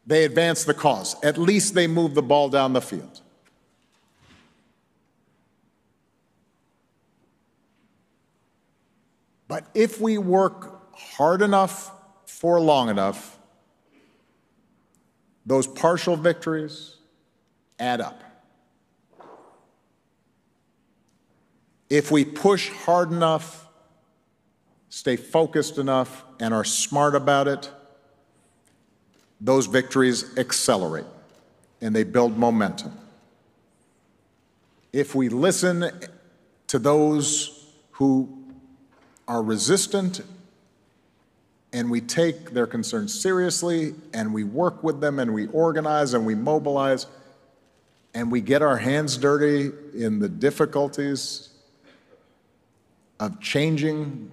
they 0.06 0.24
advance 0.24 0.63
the 0.63 0.74
cause. 0.74 1.22
At 1.22 1.38
least 1.38 1.74
they 1.74 1.88
move 1.88 2.16
the 2.16 2.22
ball 2.22 2.48
down 2.48 2.72
the 2.72 2.82
field. 2.82 3.24
But 9.48 9.66
if 9.74 10.01
we 10.01 10.18
work 10.18 10.96
hard 10.96 11.42
enough 11.42 11.92
for 12.25 12.60
long 12.60 12.89
enough, 12.89 13.38
those 15.46 15.66
partial 15.66 16.18
victories 16.18 16.96
add 17.80 18.01
up. 18.01 18.22
If 21.89 22.12
we 22.12 22.25
push 22.25 22.70
hard 22.70 23.12
enough, 23.12 23.66
stay 24.89 25.16
focused 25.16 25.77
enough, 25.77 26.25
and 26.39 26.54
are 26.54 26.66
smart 26.66 27.16
about 27.16 27.48
it, 27.48 27.72
those 29.39 29.68
victories 29.68 30.38
accelerate 30.38 31.06
and 31.82 31.96
they 31.96 32.04
build 32.04 32.38
momentum. 32.38 32.98
If 34.92 35.13
we 35.13 35.30
listen 35.30 35.92
to 36.68 36.80
those 36.80 37.66
who 37.92 38.37
are 39.27 39.43
resistant 39.43 40.22
and 41.74 41.91
we 41.91 42.00
take 42.01 42.51
their 42.51 42.67
concerns 42.67 43.19
seriously 43.19 43.93
and 44.13 44.34
we 44.34 44.43
work 44.43 44.84
with 44.84 45.01
them 45.01 45.19
and 45.19 45.34
we 45.34 45.48
organize 45.48 46.13
and 46.13 46.25
we 46.25 46.34
mobilize 46.34 47.07
and 48.13 48.31
we 48.31 48.41
get 48.41 48.62
our 48.62 48.77
hands 48.77 49.17
dirty 49.17 49.72
in 49.93 50.19
the 50.19 50.29
difficulties 50.29 51.50
of 53.19 53.39
changing 53.41 54.31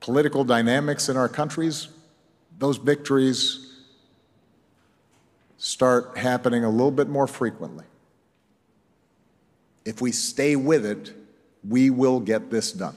political 0.00 0.44
dynamics 0.44 1.08
in 1.08 1.16
our 1.16 1.28
countries, 1.28 1.88
those 2.58 2.76
victories 2.76 3.74
start 5.56 6.18
happening 6.18 6.64
a 6.64 6.68
little 6.68 6.90
bit 6.90 7.08
more 7.08 7.26
frequently. 7.26 7.84
If 9.84 10.00
we 10.00 10.12
stay 10.12 10.56
with 10.56 10.84
it, 10.84 11.14
we 11.68 11.90
will 11.90 12.20
get 12.20 12.50
this 12.50 12.72
done. 12.72 12.96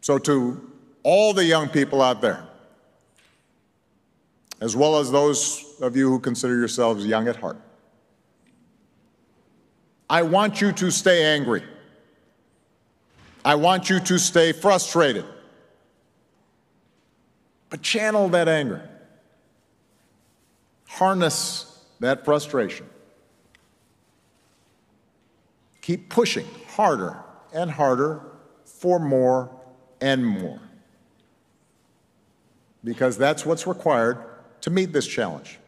So, 0.00 0.18
to 0.18 0.70
all 1.02 1.32
the 1.32 1.44
young 1.44 1.68
people 1.68 2.00
out 2.00 2.20
there, 2.20 2.44
as 4.60 4.74
well 4.74 4.98
as 4.98 5.10
those 5.10 5.76
of 5.80 5.96
you 5.96 6.08
who 6.08 6.18
consider 6.18 6.56
yourselves 6.56 7.06
young 7.06 7.28
at 7.28 7.36
heart, 7.36 7.58
I 10.10 10.22
want 10.22 10.60
you 10.60 10.72
to 10.72 10.90
stay 10.90 11.24
angry. 11.24 11.62
I 13.44 13.54
want 13.54 13.90
you 13.90 14.00
to 14.00 14.18
stay 14.18 14.52
frustrated. 14.52 15.24
But 17.70 17.82
channel 17.82 18.28
that 18.30 18.48
anger, 18.48 18.88
harness 20.86 21.84
that 22.00 22.24
frustration. 22.24 22.88
Keep 25.88 26.10
pushing 26.10 26.44
harder 26.76 27.16
and 27.50 27.70
harder 27.70 28.20
for 28.66 28.98
more 28.98 29.50
and 30.02 30.26
more. 30.26 30.60
Because 32.84 33.16
that's 33.16 33.46
what's 33.46 33.66
required 33.66 34.22
to 34.60 34.68
meet 34.68 34.92
this 34.92 35.06
challenge. 35.06 35.58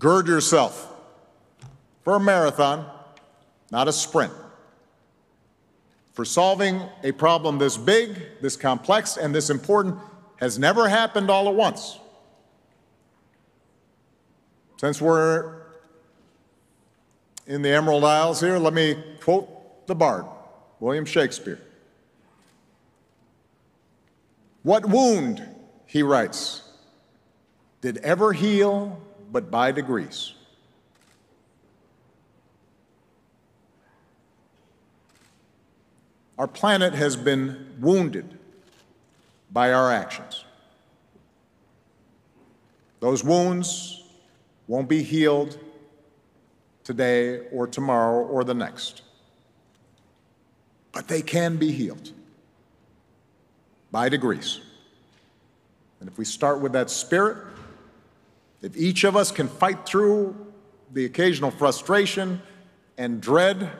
Gird 0.00 0.26
yourself 0.26 0.92
for 2.02 2.16
a 2.16 2.18
marathon, 2.18 2.90
not 3.70 3.86
a 3.86 3.92
sprint. 3.92 4.32
For 6.12 6.24
solving 6.24 6.82
a 7.04 7.12
problem 7.12 7.58
this 7.58 7.76
big, 7.76 8.20
this 8.40 8.56
complex, 8.56 9.16
and 9.16 9.32
this 9.32 9.48
important 9.48 9.96
has 10.38 10.58
never 10.58 10.88
happened 10.88 11.30
all 11.30 11.48
at 11.48 11.54
once. 11.54 12.00
Since 14.80 15.00
we're 15.00 15.61
in 17.46 17.62
the 17.62 17.70
Emerald 17.70 18.04
Isles 18.04 18.40
here, 18.40 18.58
let 18.58 18.72
me 18.72 18.96
quote 19.20 19.86
the 19.86 19.94
bard, 19.94 20.24
William 20.80 21.04
Shakespeare. 21.04 21.60
What 24.62 24.86
wound, 24.86 25.44
he 25.86 26.02
writes, 26.02 26.62
did 27.80 27.98
ever 27.98 28.32
heal 28.32 29.00
but 29.32 29.50
by 29.50 29.72
degrees? 29.72 30.34
Our 36.38 36.46
planet 36.46 36.94
has 36.94 37.16
been 37.16 37.74
wounded 37.80 38.38
by 39.52 39.72
our 39.72 39.92
actions. 39.92 40.44
Those 43.00 43.24
wounds 43.24 44.04
won't 44.68 44.88
be 44.88 45.02
healed 45.02 45.58
today 46.84 47.46
or 47.52 47.66
tomorrow 47.66 48.26
or 48.26 48.44
the 48.44 48.54
next, 48.54 49.02
but 50.92 51.08
they 51.08 51.22
can 51.22 51.56
be 51.56 51.72
healed 51.72 52.12
by 53.90 54.08
degrees. 54.08 54.60
And 56.00 56.08
if 56.08 56.18
we 56.18 56.24
start 56.24 56.60
with 56.60 56.72
that 56.72 56.90
spirit, 56.90 57.36
if 58.62 58.76
each 58.76 59.04
of 59.04 59.16
us 59.16 59.30
can 59.30 59.48
fight 59.48 59.86
through 59.86 60.34
the 60.92 61.04
occasional 61.04 61.50
frustration 61.50 62.42
and 62.98 63.20
dread, 63.20 63.70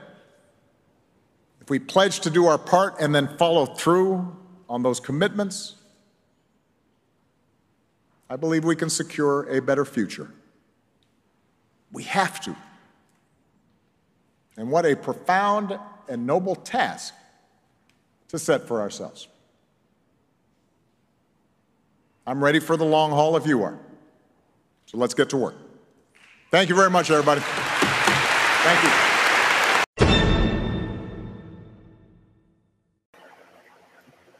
if 1.61 1.71
we 1.71 1.79
pledge 1.79 2.21
to 2.21 2.31
do 2.31 2.47
our 2.47 2.59
part 2.59 3.01
and 3.01 3.15
then 3.15 3.37
follow 3.37 3.67
through 3.67 4.37
on 4.69 4.83
those 4.83 5.01
commitments, 5.01 5.77
I 8.29 8.37
believe 8.37 8.65
we 8.65 8.77
can 8.77 8.89
secure 8.89 9.49
a 9.49 9.61
better 9.61 9.85
future. 9.85 10.31
We 11.93 12.05
have 12.05 12.41
to. 12.43 12.57
And 14.57 14.71
what 14.71 14.85
a 14.87 14.95
profound 14.95 15.79
and 16.09 16.27
noble 16.27 16.55
task 16.55 17.15
to 18.29 18.39
set 18.39 18.67
for 18.67 18.81
ourselves. 18.81 19.29
I'm 22.27 22.43
ready 22.43 22.61
for 22.61 22.77
the 22.77 22.85
long 22.85 23.11
haul 23.11 23.37
if 23.37 23.47
you 23.47 23.63
are. 23.63 23.79
So 24.87 24.99
let's 24.99 25.15
get 25.15 25.31
to 25.31 25.37
work. 25.37 25.57
Thank 26.51 26.69
you 26.69 26.77
very 26.77 26.91
much, 26.91 27.11
everybody. 27.11 27.41
Thank 27.41 28.85
you. 28.85 28.91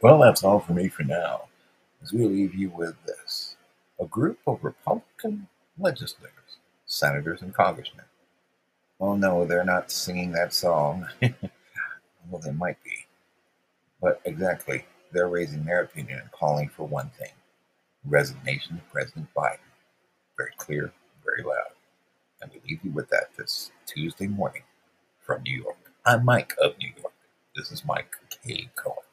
Well, 0.01 0.19
that's 0.19 0.43
all 0.43 0.59
for 0.59 0.73
me 0.73 0.89
for 0.89 1.03
now, 1.03 1.43
as 2.01 2.11
we 2.13 2.25
leave 2.25 2.53
you 2.53 2.69
with 2.69 2.95
this. 3.05 3.55
A 3.99 4.05
group 4.05 4.37
of 4.45 4.63
Republican 4.63 5.47
legislators, 5.79 6.57
senators, 6.85 7.41
and 7.41 7.53
congressmen. 7.53 8.05
Oh 9.05 9.17
no, 9.17 9.43
they're 9.43 9.65
not 9.65 9.91
singing 9.91 10.31
that 10.31 10.53
song. 10.53 11.05
well, 11.21 12.41
they 12.41 12.53
might 12.53 12.81
be. 12.85 13.05
But 14.01 14.21
exactly, 14.23 14.85
they're 15.11 15.27
raising 15.27 15.65
their 15.65 15.81
opinion 15.81 16.19
and 16.21 16.31
calling 16.31 16.69
for 16.69 16.87
one 16.87 17.11
thing 17.19 17.33
resignation 18.05 18.77
of 18.77 18.89
President 18.93 19.27
Biden. 19.35 19.57
Very 20.37 20.51
clear, 20.55 20.93
very 21.25 21.43
loud. 21.43 21.73
And 22.41 22.49
we 22.53 22.61
leave 22.65 22.79
you 22.81 22.91
with 22.91 23.09
that 23.09 23.35
this 23.37 23.71
Tuesday 23.85 24.27
morning 24.27 24.63
from 25.19 25.43
New 25.43 25.61
York. 25.61 25.91
I'm 26.05 26.23
Mike 26.23 26.55
of 26.61 26.77
New 26.79 26.93
York. 26.97 27.13
This 27.57 27.73
is 27.73 27.83
Mike 27.83 28.15
K. 28.29 28.69
Cohen. 28.73 29.03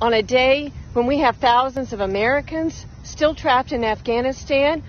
On 0.00 0.14
a 0.14 0.22
day 0.22 0.72
when 0.94 1.06
we 1.06 1.18
have 1.18 1.36
thousands 1.36 1.92
of 1.92 2.00
Americans 2.00 2.86
still 3.02 3.34
trapped 3.34 3.72
in 3.72 3.84
Afghanistan, 3.84 4.82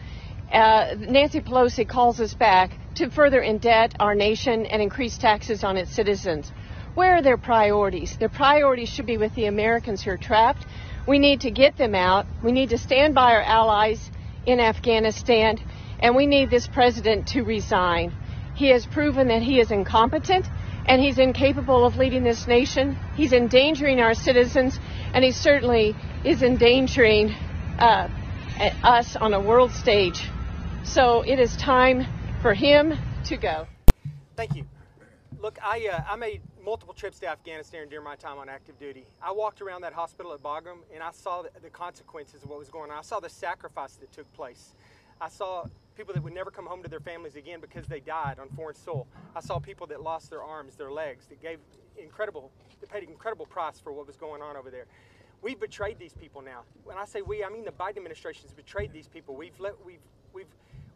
uh, 0.51 0.95
Nancy 0.97 1.41
Pelosi 1.41 1.87
calls 1.87 2.19
us 2.19 2.33
back 2.33 2.71
to 2.95 3.09
further 3.09 3.41
indebt 3.41 3.93
our 3.99 4.15
nation 4.15 4.65
and 4.65 4.81
increase 4.81 5.17
taxes 5.17 5.63
on 5.63 5.77
its 5.77 5.95
citizens. 5.95 6.51
Where 6.95 7.15
are 7.15 7.21
their 7.21 7.37
priorities? 7.37 8.17
Their 8.17 8.29
priorities 8.29 8.89
should 8.89 9.07
be 9.07 9.17
with 9.17 9.33
the 9.33 9.45
Americans 9.45 10.03
who 10.03 10.11
are 10.11 10.17
trapped. 10.17 10.65
We 11.07 11.17
need 11.17 11.41
to 11.41 11.51
get 11.51 11.75
them 11.75 11.95
out. 11.95 12.27
We 12.43 12.51
need 12.51 12.69
to 12.69 12.77
stand 12.77 13.15
by 13.15 13.33
our 13.33 13.41
allies 13.41 14.11
in 14.45 14.59
Afghanistan, 14.59 15.57
and 15.99 16.15
we 16.15 16.27
need 16.27 16.49
this 16.49 16.67
president 16.67 17.27
to 17.29 17.41
resign. 17.41 18.13
He 18.55 18.69
has 18.69 18.85
proven 18.85 19.29
that 19.29 19.41
he 19.41 19.59
is 19.59 19.71
incompetent 19.71 20.45
and 20.85 21.01
he's 21.01 21.17
incapable 21.17 21.85
of 21.85 21.95
leading 21.95 22.23
this 22.23 22.45
nation. 22.45 22.97
He's 23.15 23.33
endangering 23.33 23.99
our 23.99 24.13
citizens, 24.13 24.77
and 25.13 25.23
he 25.23 25.31
certainly 25.31 25.95
is 26.25 26.43
endangering 26.43 27.29
uh, 27.79 28.09
us 28.83 29.15
on 29.15 29.33
a 29.33 29.39
world 29.39 29.71
stage. 29.71 30.29
So 30.83 31.21
it 31.21 31.39
is 31.39 31.55
time 31.55 32.05
for 32.41 32.53
him 32.53 32.93
to 33.25 33.37
go. 33.37 33.67
Thank 34.35 34.55
you. 34.55 34.65
Look, 35.41 35.57
I, 35.63 35.89
uh, 35.91 36.01
I 36.09 36.15
made 36.17 36.41
multiple 36.63 36.93
trips 36.93 37.19
to 37.19 37.27
Afghanistan 37.27 37.87
during 37.89 38.03
my 38.03 38.15
time 38.15 38.37
on 38.37 38.49
active 38.49 38.77
duty. 38.79 39.05
I 39.21 39.31
walked 39.31 39.61
around 39.61 39.81
that 39.81 39.93
hospital 39.93 40.33
at 40.33 40.43
Bagram 40.43 40.79
and 40.93 41.01
I 41.01 41.11
saw 41.11 41.41
the, 41.41 41.69
consequences 41.69 42.43
of 42.43 42.49
what 42.49 42.59
was 42.59 42.69
going 42.69 42.91
on. 42.91 42.97
I 42.97 43.01
saw 43.01 43.19
the 43.19 43.29
sacrifice 43.29 43.95
that 43.95 44.11
took 44.11 44.31
place. 44.33 44.73
I 45.19 45.29
saw 45.29 45.65
people 45.95 46.13
that 46.13 46.23
would 46.23 46.33
never 46.33 46.51
come 46.51 46.65
home 46.65 46.83
to 46.83 46.89
their 46.89 46.99
families 46.99 47.35
again 47.35 47.59
because 47.61 47.87
they 47.87 47.99
died 47.99 48.39
on 48.39 48.49
foreign 48.49 48.75
soil. 48.75 49.07
I 49.35 49.39
saw 49.39 49.59
people 49.59 49.87
that 49.87 50.01
lost 50.01 50.29
their 50.29 50.43
arms, 50.43 50.75
their 50.75 50.91
legs, 50.91 51.25
that 51.27 51.41
gave 51.41 51.59
incredible, 51.97 52.51
that 52.81 52.89
paid 52.89 53.03
incredible 53.03 53.45
price 53.45 53.79
for 53.79 53.93
what 53.93 54.05
was 54.05 54.17
going 54.17 54.41
on 54.41 54.57
over 54.57 54.69
there. 54.69 54.85
We've 55.41 55.59
betrayed 55.59 55.97
these 55.97 56.13
people 56.13 56.41
now. 56.41 56.63
When 56.83 56.97
I 56.97 57.05
say 57.05 57.21
we, 57.21 57.43
I 57.43 57.49
mean 57.49 57.65
the 57.65 57.71
Biden 57.71 57.97
administration 57.97 58.43
has 58.43 58.53
betrayed 58.53 58.91
these 58.91 59.07
people. 59.07 59.35
We've 59.35 59.57
let, 59.59 59.73
we've, 59.85 59.99
we've, 60.33 60.47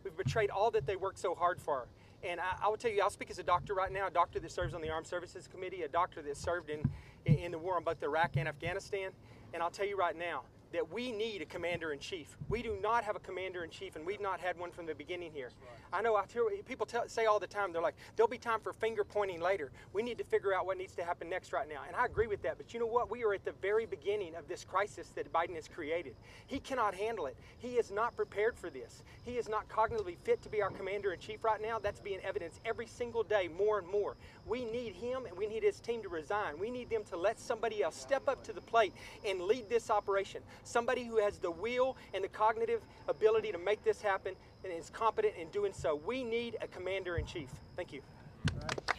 we've 0.07 0.25
betrayed 0.25 0.49
all 0.49 0.71
that 0.71 0.85
they 0.85 0.95
worked 0.95 1.19
so 1.19 1.35
hard 1.35 1.61
for. 1.61 1.87
And 2.23 2.39
I, 2.39 2.65
I 2.65 2.67
will 2.69 2.77
tell 2.77 2.91
you, 2.91 3.01
I'll 3.01 3.09
speak 3.09 3.29
as 3.29 3.39
a 3.39 3.43
doctor 3.43 3.73
right 3.73 3.91
now, 3.91 4.07
a 4.07 4.11
doctor 4.11 4.39
that 4.39 4.51
serves 4.51 4.73
on 4.73 4.81
the 4.81 4.89
Armed 4.89 5.07
Services 5.07 5.47
Committee, 5.47 5.83
a 5.83 5.87
doctor 5.87 6.21
that 6.21 6.37
served 6.37 6.69
in, 6.69 6.83
in 7.25 7.51
the 7.51 7.57
war 7.57 7.75
on 7.75 7.83
both 7.83 8.01
Iraq 8.01 8.37
and 8.37 8.47
Afghanistan. 8.47 9.11
And 9.53 9.61
I'll 9.61 9.69
tell 9.69 9.85
you 9.85 9.97
right 9.97 10.17
now, 10.17 10.43
that 10.71 10.91
we 10.91 11.11
need 11.11 11.41
a 11.41 11.45
commander 11.45 11.91
in 11.91 11.99
chief. 11.99 12.37
We 12.49 12.61
do 12.61 12.77
not 12.81 13.03
have 13.03 13.15
a 13.15 13.19
commander 13.19 13.63
in 13.63 13.69
chief, 13.69 13.95
and 13.95 14.05
we've 14.05 14.21
not 14.21 14.39
had 14.39 14.57
one 14.57 14.71
from 14.71 14.85
the 14.85 14.95
beginning 14.95 15.31
here. 15.31 15.49
Right. 15.61 15.99
I 15.99 16.01
know 16.01 16.15
I 16.15 16.23
hear 16.31 16.43
people 16.65 16.85
tell, 16.85 17.07
say 17.07 17.25
all 17.25 17.39
the 17.39 17.47
time, 17.47 17.71
they're 17.71 17.81
like, 17.81 17.95
there'll 18.15 18.29
be 18.29 18.37
time 18.37 18.59
for 18.59 18.73
finger 18.73 19.03
pointing 19.03 19.41
later. 19.41 19.71
We 19.93 20.03
need 20.03 20.17
to 20.17 20.23
figure 20.23 20.53
out 20.53 20.65
what 20.65 20.77
needs 20.77 20.93
to 20.95 21.03
happen 21.03 21.29
next 21.29 21.53
right 21.53 21.67
now. 21.67 21.81
And 21.87 21.95
I 21.95 22.05
agree 22.05 22.27
with 22.27 22.41
that. 22.43 22.57
But 22.57 22.73
you 22.73 22.79
know 22.79 22.87
what? 22.87 23.09
We 23.09 23.23
are 23.23 23.33
at 23.33 23.45
the 23.45 23.53
very 23.61 23.85
beginning 23.85 24.35
of 24.35 24.47
this 24.47 24.63
crisis 24.63 25.09
that 25.15 25.31
Biden 25.31 25.55
has 25.55 25.67
created. 25.67 26.15
He 26.47 26.59
cannot 26.59 26.95
handle 26.95 27.25
it. 27.25 27.37
He 27.57 27.75
is 27.75 27.91
not 27.91 28.15
prepared 28.15 28.57
for 28.57 28.69
this. 28.69 29.03
He 29.23 29.33
is 29.37 29.49
not 29.49 29.67
cognitively 29.69 30.17
fit 30.23 30.41
to 30.43 30.49
be 30.49 30.61
our 30.61 30.69
commander 30.69 31.13
in 31.13 31.19
chief 31.19 31.43
right 31.43 31.61
now. 31.61 31.79
That's 31.79 31.99
being 31.99 32.19
evidenced 32.23 32.59
every 32.65 32.87
single 32.87 33.23
day, 33.23 33.49
more 33.57 33.79
and 33.79 33.87
more. 33.87 34.15
We 34.45 34.65
need 34.65 34.93
him 34.93 35.25
and 35.25 35.37
we 35.37 35.47
need 35.47 35.63
his 35.63 35.79
team 35.79 36.01
to 36.03 36.09
resign. 36.09 36.57
We 36.59 36.71
need 36.71 36.89
them 36.89 37.03
to 37.05 37.17
let 37.17 37.39
somebody 37.39 37.83
else 37.83 37.95
step 37.95 38.27
up 38.27 38.43
to 38.43 38.53
the 38.53 38.61
plate 38.61 38.93
and 39.25 39.41
lead 39.41 39.69
this 39.69 39.89
operation 39.89 40.41
somebody 40.67 41.05
who 41.05 41.17
has 41.17 41.39
the 41.39 41.51
will 41.51 41.95
and 42.13 42.23
the 42.23 42.27
cognitive 42.27 42.81
ability 43.07 43.51
to 43.51 43.57
make 43.57 43.83
this 43.83 44.01
happen 44.01 44.35
and 44.63 44.73
is 44.73 44.89
competent 44.89 45.33
in 45.39 45.47
doing 45.49 45.73
so. 45.73 45.99
We 46.05 46.23
need 46.23 46.57
a 46.61 46.67
commander 46.67 47.15
in 47.17 47.25
chief. 47.25 47.49
Thank 47.75 47.93
you. 47.93 48.01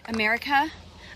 America, 0.06 0.70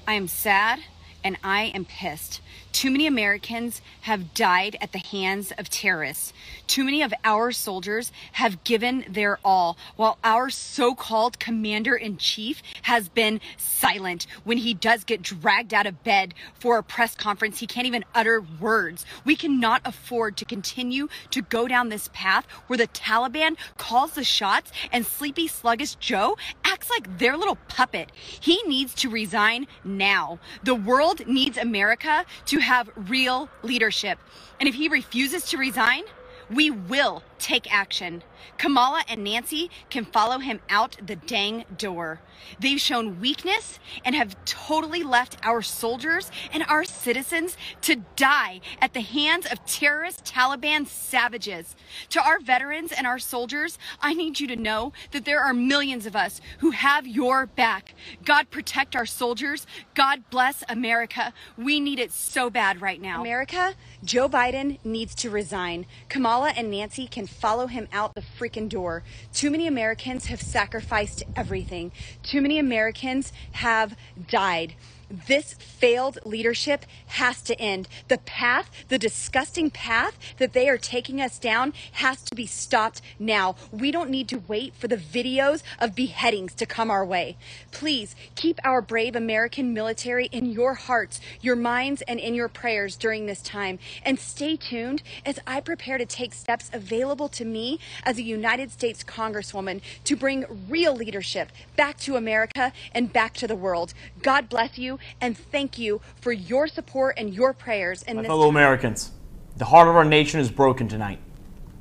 I 0.06 0.14
am 0.14 0.28
sad 0.28 0.80
and 1.24 1.36
I 1.42 1.64
am 1.74 1.84
pissed. 1.84 2.40
Too 2.72 2.90
many 2.90 3.06
Americans 3.06 3.82
have 4.02 4.32
died 4.34 4.76
at 4.80 4.92
the 4.92 4.98
hands 4.98 5.52
of 5.58 5.68
terrorists. 5.68 6.32
Too 6.66 6.84
many 6.84 7.02
of 7.02 7.12
our 7.22 7.52
soldiers 7.52 8.10
have 8.32 8.64
given 8.64 9.04
their 9.08 9.38
all, 9.44 9.76
while 9.96 10.18
our 10.24 10.48
so 10.48 10.94
called 10.94 11.38
commander 11.38 11.94
in 11.94 12.16
chief 12.16 12.62
has 12.82 13.08
been 13.10 13.40
silent. 13.58 14.26
When 14.44 14.58
he 14.58 14.72
does 14.72 15.04
get 15.04 15.20
dragged 15.22 15.74
out 15.74 15.86
of 15.86 16.02
bed 16.02 16.34
for 16.54 16.78
a 16.78 16.82
press 16.82 17.14
conference, 17.14 17.58
he 17.58 17.66
can't 17.66 17.86
even 17.86 18.04
utter 18.14 18.42
words. 18.60 19.04
We 19.24 19.36
cannot 19.36 19.82
afford 19.84 20.36
to 20.38 20.44
continue 20.44 21.08
to 21.30 21.42
go 21.42 21.68
down 21.68 21.90
this 21.90 22.08
path 22.12 22.46
where 22.66 22.78
the 22.78 22.88
Taliban 22.88 23.56
calls 23.76 24.12
the 24.12 24.24
shots 24.24 24.72
and 24.90 25.04
sleepy, 25.04 25.46
sluggish 25.46 25.94
Joe 25.96 26.36
acts 26.72 26.88
like 26.88 27.18
their 27.18 27.36
little 27.36 27.58
puppet. 27.68 28.10
He 28.40 28.62
needs 28.66 28.94
to 28.94 29.10
resign 29.10 29.66
now. 29.84 30.38
The 30.64 30.74
world 30.74 31.26
needs 31.26 31.58
America 31.58 32.24
to 32.46 32.58
have 32.60 32.90
real 32.96 33.50
leadership. 33.62 34.18
And 34.58 34.68
if 34.68 34.74
he 34.74 34.88
refuses 34.88 35.44
to 35.50 35.58
resign, 35.58 36.04
we 36.50 36.70
will 36.70 37.22
take 37.42 37.72
action. 37.72 38.22
Kamala 38.56 39.02
and 39.08 39.24
Nancy 39.24 39.70
can 39.90 40.04
follow 40.04 40.38
him 40.38 40.60
out 40.68 40.96
the 41.04 41.16
dang 41.16 41.64
door. 41.76 42.20
They've 42.58 42.80
shown 42.80 43.20
weakness 43.20 43.78
and 44.04 44.14
have 44.14 44.42
totally 44.44 45.02
left 45.02 45.36
our 45.42 45.62
soldiers 45.62 46.30
and 46.52 46.62
our 46.64 46.84
citizens 46.84 47.56
to 47.82 47.96
die 48.16 48.60
at 48.80 48.94
the 48.94 49.00
hands 49.00 49.46
of 49.46 49.64
terrorist 49.64 50.24
Taliban 50.24 50.86
savages. 50.86 51.76
To 52.10 52.24
our 52.24 52.40
veterans 52.40 52.92
and 52.92 53.06
our 53.06 53.18
soldiers, 53.18 53.78
I 54.00 54.14
need 54.14 54.40
you 54.40 54.46
to 54.48 54.56
know 54.56 54.92
that 55.12 55.24
there 55.24 55.40
are 55.40 55.54
millions 55.54 56.06
of 56.06 56.16
us 56.16 56.40
who 56.58 56.70
have 56.70 57.06
your 57.06 57.46
back. 57.46 57.94
God 58.24 58.50
protect 58.50 58.96
our 58.96 59.06
soldiers. 59.06 59.66
God 59.94 60.22
bless 60.30 60.64
America. 60.68 61.32
We 61.56 61.80
need 61.80 61.98
it 61.98 62.12
so 62.12 62.50
bad 62.50 62.80
right 62.80 63.00
now. 63.00 63.20
America, 63.20 63.74
Joe 64.04 64.28
Biden 64.28 64.78
needs 64.84 65.14
to 65.16 65.30
resign. 65.30 65.86
Kamala 66.08 66.50
and 66.56 66.70
Nancy 66.70 67.06
can 67.06 67.26
follow 67.32 67.66
him 67.66 67.88
out 67.92 68.14
the 68.14 68.22
freaking 68.22 68.68
door. 68.68 69.02
Too 69.32 69.50
many 69.50 69.66
Americans 69.66 70.26
have 70.26 70.40
sacrificed 70.40 71.24
everything. 71.34 71.92
Too 72.22 72.40
many 72.40 72.58
Americans 72.58 73.32
have 73.52 73.96
died. 74.28 74.74
This 75.12 75.52
failed 75.52 76.18
leadership 76.24 76.86
has 77.08 77.42
to 77.42 77.60
end. 77.60 77.86
The 78.08 78.16
path, 78.16 78.70
the 78.88 78.98
disgusting 78.98 79.70
path 79.70 80.18
that 80.38 80.54
they 80.54 80.70
are 80.70 80.78
taking 80.78 81.20
us 81.20 81.38
down 81.38 81.74
has 81.92 82.22
to 82.22 82.34
be 82.34 82.46
stopped 82.46 83.02
now. 83.18 83.56
We 83.70 83.90
don't 83.90 84.08
need 84.08 84.26
to 84.28 84.42
wait 84.48 84.74
for 84.74 84.88
the 84.88 84.96
videos 84.96 85.62
of 85.78 85.94
beheadings 85.94 86.54
to 86.54 86.64
come 86.64 86.90
our 86.90 87.04
way. 87.04 87.36
Please 87.72 88.16
keep 88.36 88.58
our 88.64 88.80
brave 88.80 89.14
American 89.14 89.74
military 89.74 90.26
in 90.32 90.46
your 90.46 90.74
hearts, 90.74 91.20
your 91.42 91.56
minds, 91.56 92.00
and 92.08 92.18
in 92.18 92.34
your 92.34 92.48
prayers 92.48 92.96
during 92.96 93.26
this 93.26 93.42
time. 93.42 93.78
And 94.04 94.18
stay 94.18 94.56
tuned 94.56 95.02
as 95.26 95.38
I 95.46 95.60
prepare 95.60 95.98
to 95.98 96.06
take 96.06 96.32
steps 96.32 96.70
available 96.72 97.28
to 97.30 97.44
me 97.44 97.78
as 98.04 98.16
a 98.16 98.22
United 98.22 98.70
States 98.70 99.04
Congresswoman 99.04 99.82
to 100.04 100.16
bring 100.16 100.46
real 100.70 100.94
leadership 100.94 101.52
back 101.76 101.98
to 101.98 102.16
America 102.16 102.72
and 102.94 103.12
back 103.12 103.34
to 103.34 103.46
the 103.46 103.56
world. 103.56 103.92
God 104.22 104.48
bless 104.48 104.78
you 104.78 104.98
and 105.20 105.36
thank 105.36 105.78
you 105.78 106.00
for 106.20 106.32
your 106.32 106.66
support 106.66 107.16
and 107.18 107.32
your 107.32 107.52
prayers. 107.52 108.02
And 108.04 108.24
fellow. 108.26 108.48
Americans, 108.48 109.12
the 109.56 109.64
heart 109.66 109.88
of 109.88 109.96
our 109.96 110.04
nation 110.04 110.40
is 110.40 110.50
broken 110.50 110.88
tonight. 110.88 111.18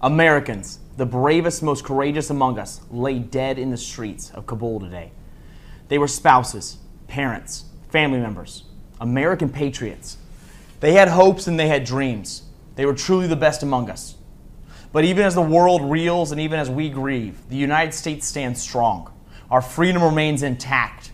Americans, 0.02 0.80
the 0.98 1.06
bravest, 1.06 1.62
most 1.64 1.84
courageous 1.84 2.30
among 2.30 2.58
us, 2.58 2.82
lay 2.90 3.20
dead 3.20 3.60
in 3.60 3.70
the 3.70 3.78
streets 3.78 4.32
of 4.32 4.46
Kabul 4.46 4.80
today. 4.80 5.12
They 5.88 5.98
were 5.98 6.08
spouses, 6.08 6.78
parents, 7.08 7.66
family 7.90 8.20
members, 8.20 8.64
American 9.00 9.50
patriots. 9.50 10.18
They 10.80 10.94
had 10.94 11.10
hopes 11.10 11.48
and 11.48 11.60
they 11.60 11.68
had 11.68 11.84
dreams. 11.84 12.44
They 12.76 12.86
were 12.86 12.94
truly 12.94 13.28
the 13.28 13.36
best 13.36 13.62
among 13.62 13.90
us. 13.90 14.16
But 14.92 15.06
even 15.06 15.26
as 15.26 15.36
the 15.36 15.42
world 15.42 15.84
reels 15.84 16.32
and 16.32 16.42
even 16.42 16.60
as 16.60 16.70
we 16.70 16.90
grieve, 16.90 17.38
the 17.50 17.56
United 17.56 17.94
States 17.94 18.28
stands 18.28 18.62
strong. 18.62 19.12
Our 19.50 19.62
freedom 19.62 20.04
remains 20.04 20.44
intact. 20.44 21.11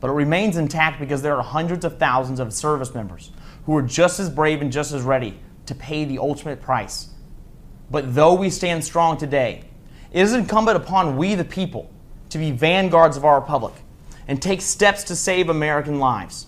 But 0.00 0.10
it 0.10 0.14
remains 0.14 0.56
intact 0.56 1.00
because 1.00 1.22
there 1.22 1.36
are 1.36 1.42
hundreds 1.42 1.84
of 1.84 1.98
thousands 1.98 2.40
of 2.40 2.52
service 2.52 2.94
members 2.94 3.32
who 3.66 3.76
are 3.76 3.82
just 3.82 4.20
as 4.20 4.30
brave 4.30 4.62
and 4.62 4.70
just 4.72 4.92
as 4.92 5.02
ready 5.02 5.38
to 5.66 5.74
pay 5.74 6.04
the 6.04 6.18
ultimate 6.18 6.62
price. 6.62 7.08
But 7.90 8.14
though 8.14 8.34
we 8.34 8.50
stand 8.50 8.84
strong 8.84 9.16
today, 9.16 9.64
it 10.12 10.20
is 10.20 10.32
incumbent 10.32 10.76
upon 10.76 11.16
we, 11.16 11.34
the 11.34 11.44
people, 11.44 11.90
to 12.30 12.38
be 12.38 12.50
vanguards 12.50 13.16
of 13.16 13.24
our 13.24 13.40
republic 13.40 13.74
and 14.26 14.40
take 14.40 14.60
steps 14.60 15.04
to 15.04 15.16
save 15.16 15.48
American 15.48 15.98
lives. 15.98 16.46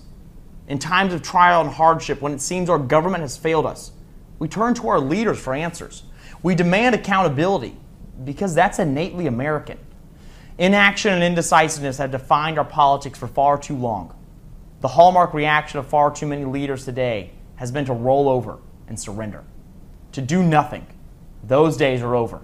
In 0.68 0.78
times 0.78 1.12
of 1.12 1.22
trial 1.22 1.62
and 1.62 1.70
hardship, 1.70 2.20
when 2.20 2.32
it 2.32 2.40
seems 2.40 2.70
our 2.70 2.78
government 2.78 3.22
has 3.22 3.36
failed 3.36 3.66
us, 3.66 3.92
we 4.38 4.48
turn 4.48 4.74
to 4.74 4.88
our 4.88 5.00
leaders 5.00 5.38
for 5.38 5.54
answers. 5.54 6.04
We 6.42 6.54
demand 6.54 6.94
accountability 6.94 7.76
because 8.24 8.54
that's 8.54 8.78
innately 8.78 9.26
American. 9.26 9.78
Inaction 10.60 11.14
and 11.14 11.24
indecisiveness 11.24 11.96
have 11.96 12.10
defined 12.10 12.58
our 12.58 12.66
politics 12.66 13.18
for 13.18 13.26
far 13.26 13.56
too 13.56 13.74
long. 13.74 14.14
The 14.82 14.88
hallmark 14.88 15.32
reaction 15.32 15.78
of 15.78 15.86
far 15.86 16.14
too 16.14 16.26
many 16.26 16.44
leaders 16.44 16.84
today 16.84 17.30
has 17.56 17.72
been 17.72 17.86
to 17.86 17.94
roll 17.94 18.28
over 18.28 18.58
and 18.86 19.00
surrender, 19.00 19.42
to 20.12 20.20
do 20.20 20.42
nothing. 20.42 20.86
Those 21.42 21.78
days 21.78 22.02
are 22.02 22.14
over. 22.14 22.42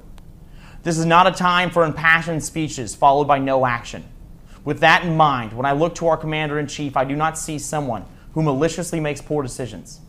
This 0.83 0.97
is 0.97 1.05
not 1.05 1.27
a 1.27 1.31
time 1.31 1.69
for 1.69 1.85
impassioned 1.85 2.43
speeches 2.43 2.95
followed 2.95 3.29
by 3.29 3.39
no 3.39 3.67
action. 3.67 4.03
With 4.65 4.81
that 4.81 5.05
in 5.05 5.15
mind, 5.15 5.53
when 5.53 5.67
I 5.67 5.73
look 5.73 5.95
to 5.97 6.07
our 6.07 6.17
commander 6.17 6.59
in 6.59 6.69
chief, 6.69 6.97
I 6.97 7.05
do 7.05 7.17
not 7.17 7.37
see 7.37 7.59
someone 7.59 8.07
who 8.33 8.43
maliciously 8.43 8.99
makes 8.99 9.21
poor 9.21 9.43
decisions. 9.43 10.01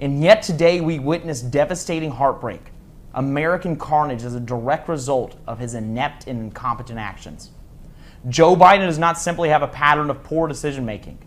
And 0.00 0.22
yet 0.22 0.40
today 0.40 0.80
we 0.80 0.98
witness 0.98 1.42
devastating 1.42 2.12
heartbreak 2.12 2.72
American 3.14 3.76
carnage 3.76 4.24
is 4.24 4.34
a 4.34 4.40
direct 4.40 4.88
result 4.88 5.36
of 5.46 5.58
his 5.58 5.74
inept 5.74 6.26
and 6.26 6.40
incompetent 6.40 6.98
actions. 6.98 7.50
Joe 8.28 8.56
Biden 8.56 8.86
does 8.86 8.98
not 8.98 9.18
simply 9.18 9.50
have 9.50 9.62
a 9.62 9.68
pattern 9.68 10.08
of 10.08 10.22
poor 10.22 10.48
decision 10.48 10.86
making. 10.86 11.18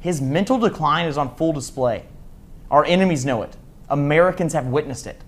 His 0.00 0.20
mental 0.20 0.58
decline 0.58 1.06
is 1.06 1.18
on 1.18 1.36
full 1.36 1.52
display. 1.52 2.06
Our 2.70 2.84
enemies 2.84 3.24
know 3.24 3.42
it. 3.42 3.56
Americans 3.88 4.52
have 4.52 4.66
witnessed 4.66 5.06
it. 5.06 5.22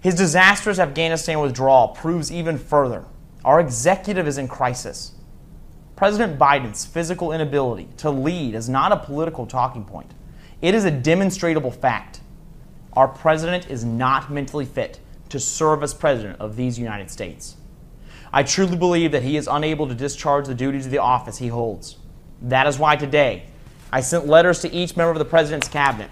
His 0.00 0.14
disastrous 0.14 0.78
Afghanistan 0.78 1.40
withdrawal 1.40 1.88
proves 1.88 2.30
even 2.30 2.58
further. 2.58 3.04
Our 3.44 3.60
executive 3.60 4.28
is 4.28 4.38
in 4.38 4.46
crisis. 4.46 5.12
President 5.96 6.38
Biden's 6.38 6.84
physical 6.84 7.32
inability 7.32 7.88
to 7.96 8.10
lead 8.10 8.54
is 8.54 8.68
not 8.68 8.92
a 8.92 8.96
political 8.96 9.46
talking 9.46 9.84
point. 9.84 10.12
It 10.62 10.74
is 10.74 10.84
a 10.84 10.90
demonstrable 10.90 11.70
fact. 11.70 12.20
Our 12.92 13.08
president 13.08 13.68
is 13.70 13.84
not 13.84 14.30
mentally 14.30 14.64
fit 14.64 15.00
to 15.28 15.40
serve 15.40 15.82
as 15.82 15.94
President 15.94 16.40
of 16.40 16.56
these 16.56 16.78
United 16.78 17.10
States. 17.10 17.56
I 18.32 18.42
truly 18.42 18.76
believe 18.76 19.12
that 19.12 19.22
he 19.22 19.36
is 19.36 19.48
unable 19.50 19.88
to 19.88 19.94
discharge 19.94 20.46
the 20.46 20.54
duties 20.54 20.86
of 20.86 20.92
the 20.92 20.98
office 20.98 21.38
he 21.38 21.48
holds. 21.48 21.96
That 22.42 22.66
is 22.66 22.78
why 22.78 22.96
today 22.96 23.44
I 23.92 24.00
sent 24.00 24.26
letters 24.26 24.60
to 24.60 24.72
each 24.72 24.96
member 24.96 25.12
of 25.12 25.18
the 25.18 25.24
President's 25.24 25.68
Cabinet 25.68 26.10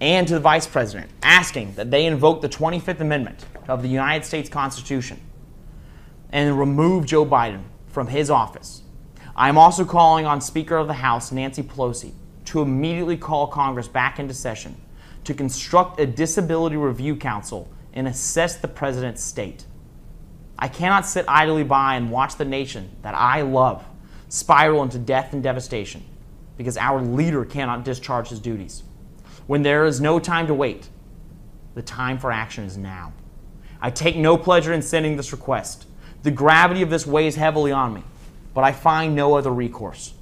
and 0.00 0.26
to 0.28 0.34
the 0.34 0.40
Vice 0.40 0.66
President 0.66 1.10
asking 1.22 1.74
that 1.74 1.90
they 1.90 2.06
invoke 2.06 2.40
the 2.42 2.48
25th 2.48 3.00
Amendment 3.00 3.44
of 3.68 3.82
the 3.82 3.88
United 3.88 4.24
States 4.24 4.48
Constitution 4.48 5.20
and 6.32 6.58
remove 6.58 7.06
Joe 7.06 7.24
Biden 7.24 7.62
from 7.88 8.08
his 8.08 8.30
office. 8.30 8.82
I 9.36 9.48
am 9.48 9.58
also 9.58 9.84
calling 9.84 10.26
on 10.26 10.40
Speaker 10.40 10.76
of 10.76 10.86
the 10.86 10.94
House 10.94 11.32
Nancy 11.32 11.62
Pelosi 11.62 12.12
to 12.46 12.60
immediately 12.60 13.16
call 13.16 13.46
Congress 13.46 13.88
back 13.88 14.18
into 14.18 14.34
session 14.34 14.76
to 15.24 15.34
construct 15.34 16.00
a 16.00 16.06
disability 16.06 16.76
review 16.76 17.14
council 17.16 17.68
and 17.92 18.06
assess 18.06 18.56
the 18.56 18.68
president's 18.68 19.22
state. 19.22 19.64
I 20.58 20.68
cannot 20.68 21.06
sit 21.06 21.24
idly 21.26 21.64
by 21.64 21.96
and 21.96 22.10
watch 22.10 22.36
the 22.36 22.44
nation 22.44 22.90
that 23.02 23.14
I 23.14 23.42
love 23.42 23.84
spiral 24.28 24.82
into 24.82 24.98
death 24.98 25.32
and 25.32 25.42
devastation 25.42 26.04
because 26.56 26.76
our 26.76 27.02
leader 27.02 27.44
cannot 27.44 27.84
discharge 27.84 28.28
his 28.28 28.38
duties. 28.38 28.82
When 29.46 29.62
there 29.62 29.86
is 29.86 30.00
no 30.00 30.20
time 30.20 30.46
to 30.46 30.54
wait, 30.54 30.88
the 31.74 31.82
time 31.82 32.18
for 32.18 32.30
action 32.30 32.64
is 32.64 32.76
now. 32.76 33.12
I 33.80 33.90
take 33.90 34.16
no 34.16 34.36
pleasure 34.36 34.72
in 34.72 34.82
sending 34.82 35.16
this 35.16 35.32
request. 35.32 35.86
The 36.22 36.30
gravity 36.30 36.82
of 36.82 36.90
this 36.90 37.06
weighs 37.06 37.36
heavily 37.36 37.72
on 37.72 37.94
me, 37.94 38.04
but 38.52 38.62
I 38.62 38.72
find 38.72 39.16
no 39.16 39.34
other 39.34 39.50
recourse. 39.50 40.12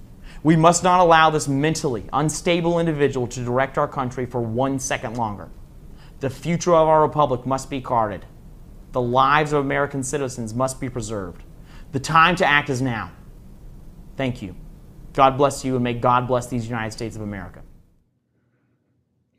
We 0.44 0.54
must 0.54 0.84
not 0.84 1.00
allow 1.00 1.30
this 1.30 1.48
mentally 1.48 2.04
unstable 2.12 2.78
individual 2.78 3.26
to 3.26 3.44
direct 3.44 3.76
our 3.76 3.88
country 3.88 4.24
for 4.24 4.40
one 4.40 4.78
second 4.78 5.16
longer. 5.16 5.48
The 6.20 6.30
future 6.30 6.74
of 6.74 6.88
our 6.88 7.02
republic 7.02 7.46
must 7.46 7.70
be 7.70 7.80
guarded. 7.80 8.26
The 8.92 9.00
lives 9.00 9.52
of 9.52 9.64
American 9.64 10.02
citizens 10.02 10.54
must 10.54 10.80
be 10.80 10.88
preserved. 10.88 11.44
The 11.92 12.00
time 12.00 12.34
to 12.36 12.46
act 12.46 12.70
is 12.70 12.82
now. 12.82 13.12
Thank 14.16 14.42
you. 14.42 14.56
God 15.12 15.36
bless 15.36 15.64
you, 15.64 15.74
and 15.76 15.84
may 15.84 15.94
God 15.94 16.26
bless 16.26 16.48
these 16.48 16.66
United 16.66 16.92
States 16.92 17.14
of 17.14 17.22
America. 17.22 17.62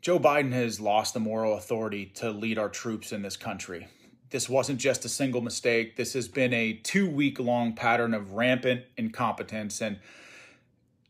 Joe 0.00 0.18
Biden 0.18 0.52
has 0.52 0.80
lost 0.80 1.12
the 1.12 1.20
moral 1.20 1.54
authority 1.54 2.06
to 2.14 2.30
lead 2.30 2.58
our 2.58 2.70
troops 2.70 3.12
in 3.12 3.20
this 3.20 3.36
country. 3.36 3.88
This 4.30 4.48
wasn't 4.48 4.78
just 4.78 5.04
a 5.04 5.08
single 5.08 5.42
mistake. 5.42 5.96
This 5.96 6.14
has 6.14 6.28
been 6.28 6.54
a 6.54 6.72
two 6.72 7.10
week 7.10 7.38
long 7.38 7.74
pattern 7.74 8.14
of 8.14 8.32
rampant 8.32 8.84
incompetence. 8.96 9.82
And 9.82 9.98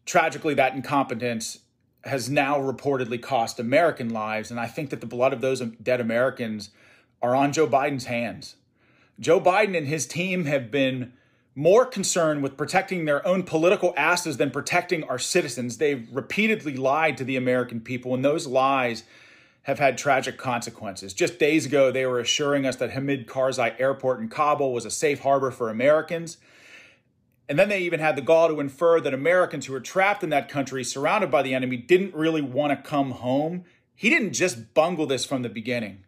tragically, 0.07 0.55
that 0.55 0.75
incompetence 0.75 1.61
has 2.05 2.31
now 2.31 2.59
reportedly 2.59 3.21
cost 3.21 3.61
American 3.61 4.09
lives. 4.09 4.51
And 4.51 4.59
I 4.59 4.67
think 4.67 4.91
that 4.91 5.01
the 5.01 5.07
blood 5.07 5.33
of 5.33 5.41
those 5.41 5.61
dead 5.61 6.01
Americans 6.01 6.71
are 7.23 7.35
on 7.35 7.53
Joe 7.53 7.67
Biden's 7.67 8.07
hands. 8.07 8.57
Joe 9.19 9.41
Biden 9.41 9.77
and 9.77 9.87
his 9.87 10.07
team 10.07 10.47
have 10.47 10.71
been 10.71 11.13
more 11.55 11.85
concerned 11.85 12.43
with 12.43 12.57
protecting 12.57 13.05
their 13.05 13.27
own 13.27 13.43
political 13.43 13.93
asses 13.97 14.39
than 14.39 14.51
protecting 14.51 15.05
our 15.05 15.19
citizens. 15.19 15.77
They've 15.77 16.09
repeatedly 16.11 16.77
lied 16.77 17.19
to 17.19 17.25
the 17.25 17.37
American 17.37 17.81
people, 17.81 18.15
and 18.15 18.25
those 18.25 18.47
lies 18.47 19.03
have 19.65 19.79
had 19.79 19.99
tragic 19.99 20.39
consequences. 20.39 21.13
Just 21.13 21.39
days 21.39 21.67
ago, 21.67 21.91
they 21.91 22.07
were 22.07 22.19
assuring 22.19 22.65
us 22.65 22.77
that 22.77 22.93
Hamid 22.93 23.27
Karzai 23.27 23.79
Airport 23.79 24.21
in 24.21 24.29
Kabul 24.29 24.73
was 24.73 24.87
a 24.87 24.91
safe 24.91 25.21
harbor 25.21 25.51
for 25.51 25.69
Americans. 25.69 26.39
And 27.51 27.59
then 27.59 27.69
they 27.69 27.81
even 27.81 27.99
had 27.99 28.15
the 28.15 28.23
gall 28.23 28.47
to 28.47 28.61
infer 28.61 29.01
that 29.01 29.13
Americans 29.13 29.67
who 29.67 29.73
were 29.73 29.81
trapped 29.81 30.23
in 30.23 30.31
that 30.31 30.49
country, 30.49 30.85
surrounded 30.85 31.33
by 31.33 31.43
the 31.43 31.53
enemy, 31.53 31.77
didn't 31.77 32.15
really 32.15 32.41
want 32.41 32.71
to 32.71 32.89
come 32.89 33.11
home. 33.11 33.65
He 33.97 34.09
didn't 34.09 34.35
just 34.35 34.73
bungle 34.73 35.05
this 35.05 35.25
from 35.25 35.43
the 35.43 35.49
beginning. 35.49 36.05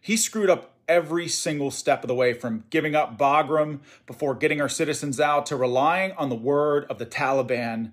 He 0.00 0.16
screwed 0.16 0.48
up 0.48 0.72
every 0.88 1.28
single 1.28 1.70
step 1.70 2.02
of 2.02 2.08
the 2.08 2.14
way 2.14 2.32
from 2.32 2.64
giving 2.70 2.94
up 2.94 3.18
Bagram 3.18 3.80
before 4.06 4.34
getting 4.34 4.58
our 4.58 4.70
citizens 4.70 5.20
out 5.20 5.44
to 5.46 5.54
relying 5.54 6.12
on 6.12 6.30
the 6.30 6.34
word 6.34 6.86
of 6.88 6.98
the 6.98 7.04
Taliban 7.04 7.90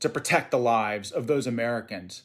to 0.00 0.08
protect 0.08 0.50
the 0.50 0.58
lives 0.58 1.10
of 1.10 1.26
those 1.26 1.46
Americans. 1.46 2.22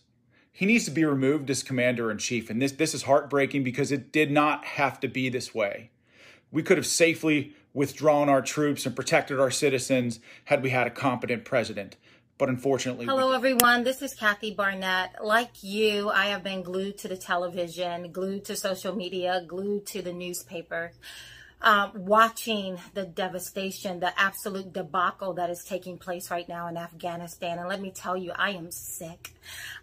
He 0.50 0.66
needs 0.66 0.86
to 0.86 0.92
be 0.92 1.04
removed 1.04 1.50
as 1.50 1.62
commander 1.62 2.10
in 2.10 2.20
chief. 2.20 2.50
And 2.50 2.62
this, 2.62 2.72
this 2.72 2.94
is 2.94 3.04
heartbreaking 3.04 3.66
because 3.66 3.92
it 3.92 4.14
did 4.14 4.32
not 4.32 4.64
have 4.64 5.02
to 5.02 5.10
be 5.10 5.28
this 5.28 5.54
way. 5.54 5.92
We 6.54 6.64
could 6.64 6.78
have 6.78 6.88
safely 6.88 7.54
withdrawn 7.76 8.30
our 8.30 8.42
troops 8.42 8.88
and 8.88 8.96
protected 8.96 9.40
our 9.40 9.52
citizens 9.52 10.20
had 10.46 10.64
we 10.64 10.72
had 10.72 10.88
a 10.88 10.90
competent 10.90 11.46
president. 11.46 11.98
But 12.38 12.50
unfortunately, 12.50 13.06
hello 13.06 13.32
everyone. 13.32 13.84
This 13.84 14.02
is 14.02 14.14
Kathy 14.14 14.54
Barnette. 14.54 15.24
Like 15.24 15.64
you, 15.64 16.10
I 16.10 16.26
have 16.26 16.44
been 16.44 16.64
glued 16.64 16.98
to 17.00 17.08
the 17.08 17.16
television, 17.16 18.12
glued 18.12 18.44
to 18.46 18.56
social 18.56 18.94
media, 18.96 19.44
glued 19.48 19.86
to 19.88 20.02
the 20.02 20.12
newspaper. 20.12 20.92
Um, 21.66 21.92
watching 21.96 22.78
the 22.94 23.06
devastation, 23.06 24.00
the 24.00 24.18
absolute 24.20 24.72
debacle 24.72 25.34
that 25.34 25.50
is 25.50 25.64
taking 25.64 25.98
place 25.98 26.30
right 26.30 26.48
now 26.48 26.68
in 26.68 26.78
Afghanistan. 26.78 27.58
And 27.58 27.68
let 27.68 27.82
me 27.82 27.90
tell 27.90 28.16
you, 28.16 28.32
I 28.36 28.52
am 28.52 28.70
sick. 28.70 29.34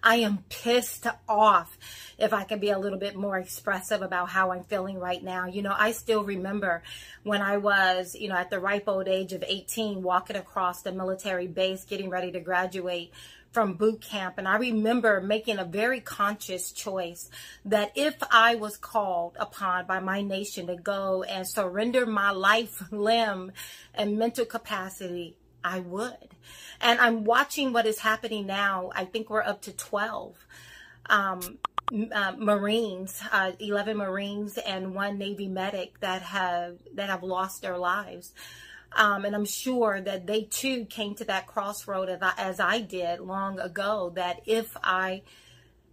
I 0.01 0.17
am 0.17 0.45
pissed 0.49 1.09
off, 1.29 1.77
if 2.19 2.33
I 2.33 2.45
can 2.45 2.61
be 2.61 2.71
a 2.71 2.79
little 2.79 3.01
bit 3.01 3.17
more 3.17 3.37
expressive 3.37 4.01
about 4.01 4.29
how 4.29 4.53
I'm 4.53 4.63
feeling 4.63 5.01
right 5.01 5.23
now. 5.23 5.47
You 5.47 5.63
know, 5.63 5.75
I 5.77 5.91
still 5.91 6.23
remember 6.23 6.85
when 7.25 7.43
I 7.43 7.57
was, 7.57 8.15
you 8.15 8.29
know, 8.29 8.37
at 8.37 8.49
the 8.49 8.61
ripe 8.61 8.85
old 8.87 9.09
age 9.09 9.33
of 9.33 9.43
18, 9.45 10.05
walking 10.05 10.37
across 10.37 10.83
the 10.83 10.93
military 10.93 11.49
base, 11.49 11.85
getting 11.85 12.11
ready 12.11 12.31
to 12.31 12.39
graduate 12.39 13.13
from 13.53 13.75
boot 13.75 14.01
camp. 14.01 14.39
And 14.39 14.49
I 14.49 14.57
remember 14.57 15.21
making 15.21 15.59
a 15.59 15.65
very 15.65 16.01
conscious 16.01 16.73
choice 16.73 17.31
that 17.67 17.93
if 17.95 18.17
I 18.31 18.55
was 18.57 18.77
called 18.77 19.37
upon 19.39 19.87
by 19.87 20.01
my 20.01 20.23
nation 20.23 20.67
to 20.67 20.77
go 20.77 21.23
and 21.23 21.47
surrender 21.47 22.07
my 22.07 22.31
life, 22.31 22.83
limb, 22.91 23.53
and 23.95 24.19
mental 24.19 24.47
capacity, 24.47 25.37
I 25.63 25.81
would. 25.81 26.35
And 26.81 26.99
I'm 26.99 27.25
watching 27.25 27.73
what 27.73 27.87
is 27.87 27.99
happening 27.99 28.47
now. 28.47 28.91
I 28.95 29.05
think 29.05 29.31
we're 29.31 29.43
up 29.43 29.63
to 29.63 29.73
12. 29.73 30.47
Um, 31.07 31.59
uh, 32.11 32.33
Marines, 32.39 33.23
uh, 33.33 33.53
11 33.59 33.99
Marines 33.99 34.57
and 34.57 34.95
one 34.95 35.19
Navy 35.19 35.47
medic 35.47 36.01
that 36.01 36.23
have, 36.23 36.79
that 36.95 37.11
have 37.11 37.23
lost 37.23 37.61
their 37.61 37.77
lives. 37.77 38.33
Um, 38.97 39.25
and 39.25 39.35
I'm 39.35 39.47
sure 39.47 40.01
that 40.01 40.27
they 40.27 40.43
too 40.43 40.85
came 40.85 41.15
to 41.17 41.25
that 41.25 41.47
crossroad 41.47 42.09
as 42.09 42.21
I, 42.23 42.33
as 42.37 42.61
I 42.61 42.81
did 42.81 43.21
long 43.21 43.59
ago, 43.59 44.13
that 44.15 44.43
if 44.47 44.77
I 44.83 45.23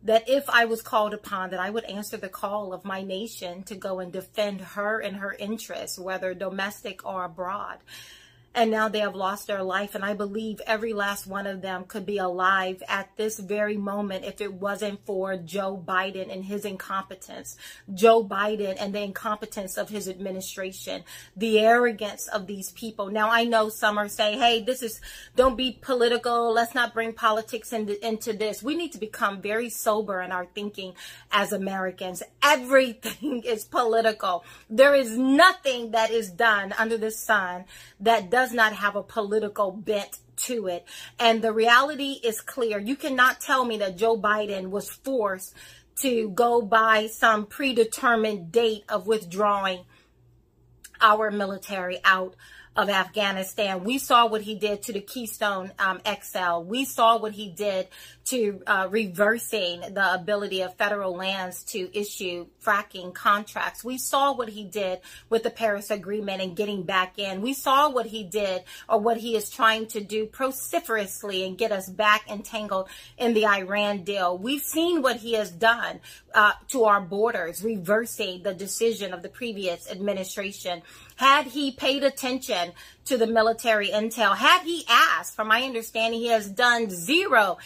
that 0.04 0.30
if 0.30 0.50
I 0.50 0.64
was 0.66 0.82
called 0.82 1.14
upon, 1.14 1.50
that 1.50 1.60
I 1.60 1.70
would 1.70 1.84
answer 1.84 2.16
the 2.16 2.30
call 2.30 2.72
of 2.74 2.86
my 2.86 3.02
nation 3.02 3.64
to 3.64 3.76
go 3.76 4.00
and 4.00 4.14
defend 4.14 4.62
her 4.62 5.00
and 5.00 5.18
her 5.18 5.34
interests, 5.34 6.00
whether 6.00 6.34
domestic 6.34 7.06
or 7.06 7.26
abroad 7.26 7.80
and 8.60 8.72
now 8.72 8.90
they 8.90 9.00
have 9.00 9.16
lost 9.16 9.48
their 9.48 9.64
life. 9.64 9.96
And 9.96 10.04
I 10.04 10.14
believe 10.14 10.60
every 10.68 10.92
last 10.92 11.26
one 11.26 11.48
of 11.48 11.62
them 11.62 11.86
could 11.86 12.06
be 12.06 12.18
alive 12.18 12.84
at 12.90 13.10
this 13.16 13.40
very 13.40 13.78
moment 13.78 14.26
if 14.26 14.42
it 14.42 14.54
wasn't 14.54 15.06
for 15.06 15.38
Joe 15.38 15.82
Biden 15.82 16.30
and 16.32 16.44
his 16.44 16.66
incompetence, 16.66 17.56
Joe 17.94 18.22
Biden 18.22 18.76
and 18.78 18.94
the 18.94 19.02
incompetence 19.02 19.78
of 19.78 19.88
his 19.88 20.10
administration, 20.10 21.06
the 21.38 21.60
arrogance 21.60 22.28
of 22.28 22.48
these 22.48 22.72
people. 22.74 23.10
Now, 23.10 23.30
I 23.30 23.46
know 23.46 23.70
some 23.70 23.98
are 23.98 24.10
saying, 24.10 24.40
hey, 24.40 24.62
this 24.62 24.84
is, 24.84 25.00
don't 25.38 25.56
be 25.56 25.80
political. 25.82 26.52
Let's 26.52 26.76
not 26.76 26.94
bring 26.94 27.14
politics 27.14 27.72
into, 27.72 28.06
into 28.06 28.34
this. 28.34 28.62
We 28.62 28.76
need 28.76 28.92
to 28.92 28.98
become 28.98 29.42
very 29.42 29.70
sober 29.70 30.20
in 30.20 30.34
our 30.34 30.46
thinking 30.46 30.96
as 31.32 31.54
Americans. 31.54 32.24
Everything 32.44 33.44
is 33.46 33.64
political. 33.64 34.44
There 34.70 34.96
is 34.96 35.18
nothing 35.18 35.92
that 35.92 36.12
is 36.12 36.30
done 36.30 36.74
under 36.78 36.98
the 36.98 37.12
sun 37.12 37.64
that 38.02 38.30
does 38.30 38.49
not 38.54 38.74
have 38.74 38.96
a 38.96 39.04
political 39.04 39.72
bent 39.72 40.20
to 40.38 40.68
it. 40.68 40.86
And 41.20 41.42
the 41.42 41.54
reality 41.54 42.20
is 42.24 42.42
clear. 42.42 42.80
You 42.80 42.96
cannot 42.96 43.42
tell 43.42 43.66
me 43.66 43.78
that 43.78 43.98
Joe 43.98 44.18
Biden 44.18 44.70
was 44.70 44.90
forced 44.90 45.54
to 45.98 46.30
go 46.30 46.62
by 46.62 47.08
some 47.08 47.46
predetermined 47.46 48.52
date 48.52 48.84
of 48.88 49.06
withdrawing 49.06 49.84
our 51.02 51.32
military 51.32 52.00
out 52.04 52.36
of 52.76 52.90
Afghanistan. 52.90 53.84
We 53.84 53.98
saw 53.98 54.28
what 54.28 54.42
he 54.42 54.56
did 54.56 54.82
to 54.84 54.94
the 54.94 55.02
Keystone 55.02 55.74
um, 55.80 56.00
XL. 56.06 56.62
We 56.62 56.86
saw 56.86 57.18
what 57.18 57.34
he 57.34 57.50
did 57.50 57.88
to 58.30 58.62
uh, 58.68 58.88
reversing 58.92 59.82
the 59.82 60.14
ability 60.14 60.62
of 60.62 60.76
federal 60.76 61.16
lands 61.16 61.64
to 61.64 61.90
issue 61.98 62.46
fracking 62.64 63.12
contracts. 63.12 63.84
We 63.84 63.98
saw 63.98 64.34
what 64.34 64.50
he 64.50 64.64
did 64.64 65.00
with 65.30 65.42
the 65.42 65.50
Paris 65.50 65.90
Agreement 65.90 66.40
and 66.42 66.56
getting 66.56 66.84
back 66.84 67.18
in. 67.18 67.42
We 67.42 67.54
saw 67.54 67.90
what 67.90 68.06
he 68.06 68.24
did 68.24 68.64
or 68.88 69.00
what 69.00 69.18
he 69.18 69.36
is 69.36 69.50
trying 69.50 69.88
to 69.88 70.02
do 70.02 70.30
vociferously 70.32 71.44
and 71.44 71.58
get 71.58 71.72
us 71.72 71.90
back 71.90 72.30
entangled 72.30 72.88
in 73.18 73.34
the 73.34 73.48
Iran 73.48 74.04
deal. 74.04 74.38
We've 74.38 74.62
seen 74.62 75.02
what 75.02 75.18
he 75.18 75.34
has 75.34 75.50
done 75.50 76.00
uh, 76.34 76.52
to 76.70 76.86
our 76.86 77.02
borders, 77.02 77.64
reversing 77.64 78.44
the 78.44 78.54
decision 78.54 79.14
of 79.14 79.24
the 79.24 79.30
previous 79.30 79.90
administration. 79.90 80.84
Had 81.16 81.48
he 81.48 81.72
paid 81.72 82.04
attention 82.04 82.74
to 83.06 83.18
the 83.18 83.28
military 83.28 83.90
intel, 83.90 84.38
had 84.38 84.62
he 84.62 84.86
asked, 84.88 85.36
from 85.36 85.48
my 85.48 85.64
understanding, 85.64 86.20
he 86.20 86.28
has 86.28 86.48
done 86.48 86.90
zero 86.90 87.58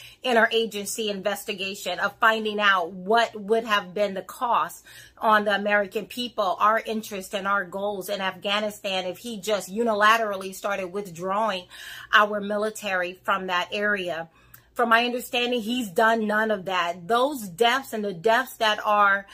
interagency 0.53 1.09
investigation 1.09 1.99
of 1.99 2.15
finding 2.19 2.59
out 2.59 2.91
what 2.91 3.35
would 3.39 3.63
have 3.63 3.93
been 3.93 4.13
the 4.13 4.21
cost 4.21 4.85
on 5.17 5.45
the 5.45 5.55
American 5.55 6.05
people, 6.05 6.55
our 6.59 6.79
interest 6.79 7.33
and 7.33 7.47
our 7.47 7.65
goals 7.65 8.09
in 8.09 8.21
Afghanistan 8.21 9.05
if 9.05 9.17
he 9.17 9.39
just 9.39 9.73
unilaterally 9.73 10.53
started 10.53 10.87
withdrawing 10.87 11.65
our 12.13 12.39
military 12.39 13.19
from 13.23 13.47
that 13.47 13.67
area 13.71 14.29
from 14.73 14.89
my 14.89 15.05
understanding, 15.05 15.61
he's 15.61 15.89
done 15.89 16.25
none 16.25 16.49
of 16.49 16.65
that. 16.65 17.07
Those 17.07 17.47
deaths 17.47 17.93
and 17.93 18.03
the 18.03 18.13
deaths 18.13 18.55
that 18.55 18.79
are 18.83 19.27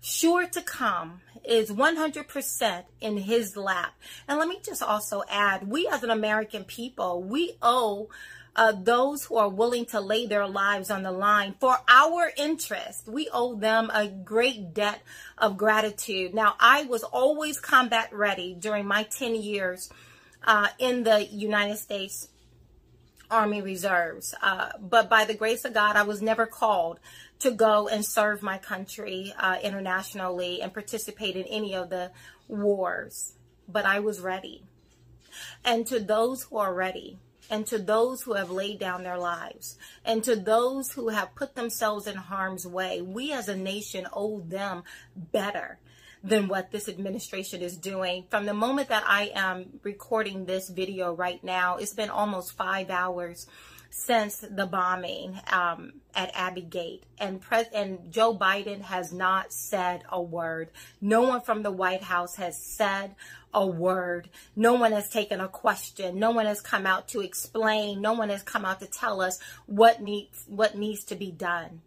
sure 0.00 0.46
to 0.46 0.62
come 0.62 1.20
is 1.44 1.70
100% 1.70 2.84
in 3.00 3.16
his 3.16 3.56
lap. 3.56 3.94
And 4.28 4.38
let 4.38 4.48
me 4.48 4.58
just 4.64 4.82
also 4.82 5.22
add, 5.28 5.68
we 5.68 5.88
as 5.88 6.02
an 6.02 6.10
American 6.10 6.64
people, 6.64 7.22
we 7.22 7.56
owe 7.62 8.08
uh, 8.56 8.72
those 8.72 9.26
who 9.26 9.36
are 9.36 9.50
willing 9.50 9.84
to 9.84 10.00
lay 10.00 10.26
their 10.26 10.48
lives 10.48 10.90
on 10.90 11.02
the 11.02 11.12
line 11.12 11.54
for 11.60 11.76
our 11.86 12.32
interest. 12.36 13.06
We 13.06 13.28
owe 13.32 13.54
them 13.54 13.90
a 13.92 14.08
great 14.08 14.72
debt 14.72 15.02
of 15.36 15.58
gratitude. 15.58 16.34
Now, 16.34 16.54
I 16.58 16.84
was 16.84 17.02
always 17.02 17.60
combat 17.60 18.08
ready 18.12 18.56
during 18.58 18.86
my 18.86 19.04
10 19.04 19.34
years 19.34 19.90
uh, 20.44 20.68
in 20.78 21.04
the 21.04 21.24
United 21.24 21.76
States 21.76 22.28
Army 23.30 23.60
Reserves. 23.60 24.34
Uh, 24.40 24.70
but 24.80 25.10
by 25.10 25.26
the 25.26 25.34
grace 25.34 25.64
of 25.66 25.74
God, 25.74 25.96
I 25.96 26.04
was 26.04 26.22
never 26.22 26.46
called 26.46 26.98
to 27.40 27.50
go 27.50 27.88
and 27.88 28.04
serve 28.04 28.42
my 28.42 28.56
country 28.56 29.34
uh, 29.38 29.58
internationally 29.62 30.62
and 30.62 30.72
participate 30.72 31.36
in 31.36 31.44
any 31.44 31.74
of 31.74 31.90
the 31.90 32.10
wars. 32.48 33.34
But 33.68 33.84
I 33.84 34.00
was 34.00 34.20
ready. 34.20 34.62
And 35.62 35.86
to 35.88 36.00
those 36.00 36.44
who 36.44 36.56
are 36.56 36.72
ready, 36.72 37.18
and 37.50 37.66
to 37.66 37.78
those 37.78 38.22
who 38.22 38.34
have 38.34 38.50
laid 38.50 38.78
down 38.78 39.02
their 39.02 39.18
lives, 39.18 39.76
and 40.04 40.22
to 40.24 40.36
those 40.36 40.92
who 40.92 41.08
have 41.08 41.34
put 41.34 41.54
themselves 41.54 42.06
in 42.06 42.16
harm's 42.16 42.66
way, 42.66 43.00
we 43.00 43.32
as 43.32 43.48
a 43.48 43.56
nation 43.56 44.06
owe 44.12 44.40
them 44.40 44.82
better 45.16 45.78
than 46.22 46.48
what 46.48 46.72
this 46.72 46.88
administration 46.88 47.62
is 47.62 47.76
doing. 47.76 48.24
From 48.30 48.46
the 48.46 48.54
moment 48.54 48.88
that 48.88 49.04
I 49.06 49.30
am 49.34 49.80
recording 49.82 50.44
this 50.44 50.68
video 50.68 51.14
right 51.14 51.42
now, 51.44 51.76
it's 51.76 51.94
been 51.94 52.10
almost 52.10 52.56
five 52.56 52.90
hours 52.90 53.46
since 53.90 54.38
the 54.38 54.66
bombing 54.66 55.40
um, 55.52 55.94
at 56.14 56.30
Abbey 56.34 56.62
Gate, 56.62 57.04
and, 57.18 57.40
and 57.74 58.12
Joe 58.12 58.36
Biden 58.36 58.82
has 58.82 59.12
not 59.12 59.52
said 59.52 60.02
a 60.10 60.20
word. 60.20 60.70
No 61.00 61.22
one 61.22 61.40
from 61.40 61.62
the 61.62 61.70
White 61.70 62.02
House 62.02 62.36
has 62.36 62.62
said 62.62 63.14
a 63.54 63.66
word. 63.66 64.28
No 64.54 64.74
one 64.74 64.92
has 64.92 65.08
taken 65.08 65.40
a 65.40 65.48
question. 65.48 66.18
No 66.18 66.30
one 66.30 66.46
has 66.46 66.60
come 66.60 66.86
out 66.86 67.08
to 67.08 67.20
explain. 67.20 68.00
No 68.00 68.12
one 68.12 68.28
has 68.28 68.42
come 68.42 68.64
out 68.64 68.80
to 68.80 68.86
tell 68.86 69.20
us 69.20 69.38
what 69.66 70.02
needs 70.02 70.44
what 70.46 70.76
needs 70.76 71.04
to 71.04 71.16
be 71.16 71.30
done. 71.30 71.80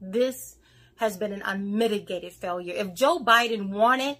This 0.00 0.56
has 0.96 1.16
been 1.16 1.32
an 1.32 1.42
unmitigated 1.44 2.32
failure. 2.32 2.74
If 2.74 2.94
Joe 2.94 3.18
Biden 3.18 3.68
wanted 3.68 4.16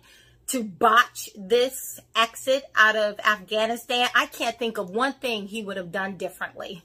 to 0.49 0.63
botch 0.63 1.31
this 1.37 1.99
exit 2.15 2.65
out 2.77 2.95
of 2.95 3.19
Afghanistan, 3.21 4.09
I 4.15 4.27
can't 4.27 4.59
think 4.59 4.79
of 4.79 4.91
one 4.91 5.15
thing 5.15 5.47
he 5.47 5.65
would 5.65 5.77
have 5.77 5.91
done 5.91 6.17
differently. 6.17 6.83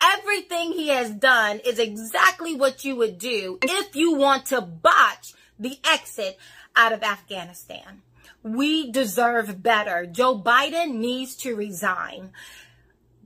Everything 0.00 0.72
he 0.72 0.88
has 0.88 1.10
done 1.10 1.60
is 1.64 1.78
exactly 1.78 2.54
what 2.54 2.84
you 2.84 2.96
would 2.96 3.18
do 3.18 3.58
if 3.62 3.96
you 3.96 4.14
want 4.14 4.46
to 4.46 4.60
botch 4.60 5.34
the 5.58 5.78
exit 5.84 6.38
out 6.76 6.92
of 6.92 7.02
Afghanistan. 7.02 8.02
We 8.42 8.90
deserve 8.90 9.62
better. 9.62 10.06
Joe 10.06 10.40
Biden 10.40 10.94
needs 10.94 11.36
to 11.36 11.56
resign. 11.56 12.30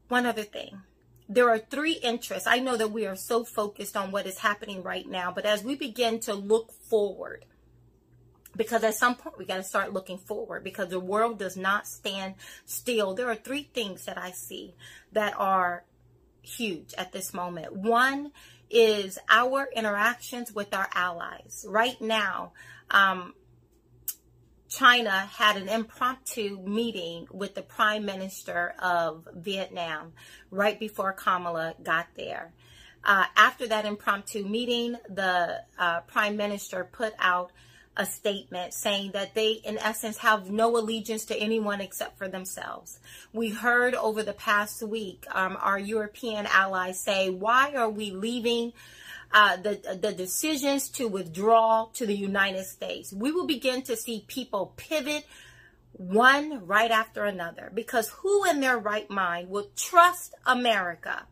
One 0.08 0.26
other 0.26 0.42
thing 0.42 0.82
there 1.28 1.48
are 1.48 1.58
three 1.58 1.92
interests. 1.92 2.46
I 2.46 2.58
know 2.58 2.76
that 2.76 2.92
we 2.92 3.06
are 3.06 3.16
so 3.16 3.44
focused 3.44 3.96
on 3.96 4.10
what 4.10 4.26
is 4.26 4.38
happening 4.38 4.82
right 4.82 5.08
now, 5.08 5.32
but 5.32 5.46
as 5.46 5.64
we 5.64 5.76
begin 5.76 6.20
to 6.20 6.34
look 6.34 6.72
forward, 6.72 7.46
because 8.54 8.84
at 8.84 8.94
some 8.94 9.14
point 9.14 9.38
we 9.38 9.46
got 9.46 9.56
to 9.56 9.62
start 9.62 9.94
looking 9.94 10.18
forward 10.18 10.62
because 10.62 10.88
the 10.88 11.00
world 11.00 11.38
does 11.38 11.56
not 11.56 11.86
stand 11.86 12.34
still. 12.66 13.14
There 13.14 13.30
are 13.30 13.34
three 13.34 13.70
things 13.72 14.04
that 14.04 14.18
I 14.18 14.30
see 14.30 14.74
that 15.12 15.34
are 15.38 15.84
huge 16.42 16.94
at 16.98 17.12
this 17.12 17.32
moment. 17.32 17.72
One 17.74 18.32
is 18.70 19.18
our 19.28 19.68
interactions 19.74 20.52
with 20.52 20.74
our 20.74 20.88
allies. 20.94 21.64
Right 21.68 22.00
now, 22.00 22.52
um, 22.90 23.34
China 24.68 25.10
had 25.10 25.58
an 25.58 25.68
impromptu 25.68 26.58
meeting 26.66 27.26
with 27.30 27.54
the 27.54 27.62
prime 27.62 28.06
minister 28.06 28.74
of 28.78 29.28
Vietnam 29.34 30.14
right 30.50 30.80
before 30.80 31.12
Kamala 31.12 31.74
got 31.82 32.06
there. 32.16 32.54
Uh, 33.04 33.24
after 33.36 33.66
that 33.66 33.84
impromptu 33.84 34.44
meeting, 34.44 34.96
the 35.10 35.60
uh, 35.78 36.00
prime 36.02 36.36
minister 36.36 36.88
put 36.90 37.12
out 37.18 37.52
a 37.96 38.06
statement 38.06 38.72
saying 38.72 39.12
that 39.12 39.34
they, 39.34 39.52
in 39.52 39.78
essence, 39.78 40.18
have 40.18 40.50
no 40.50 40.76
allegiance 40.76 41.24
to 41.26 41.36
anyone 41.36 41.80
except 41.80 42.16
for 42.16 42.28
themselves. 42.28 42.98
We 43.32 43.50
heard 43.50 43.94
over 43.94 44.22
the 44.22 44.32
past 44.32 44.82
week 44.82 45.26
um, 45.30 45.58
our 45.60 45.78
European 45.78 46.46
allies 46.46 47.00
say, 47.00 47.30
Why 47.30 47.74
are 47.74 47.90
we 47.90 48.10
leaving? 48.10 48.72
Uh, 49.34 49.56
the 49.56 49.98
the 49.98 50.12
decisions 50.12 50.90
to 50.90 51.08
withdraw 51.08 51.86
to 51.94 52.04
the 52.04 52.14
United 52.14 52.66
States. 52.66 53.14
We 53.14 53.32
will 53.32 53.46
begin 53.46 53.80
to 53.84 53.96
see 53.96 54.26
people 54.28 54.74
pivot 54.76 55.24
one 55.94 56.66
right 56.66 56.90
after 56.90 57.24
another 57.24 57.70
because 57.72 58.10
who 58.10 58.44
in 58.44 58.60
their 58.60 58.76
right 58.76 59.08
mind 59.08 59.48
would 59.48 59.74
trust 59.74 60.34
America 60.44 61.26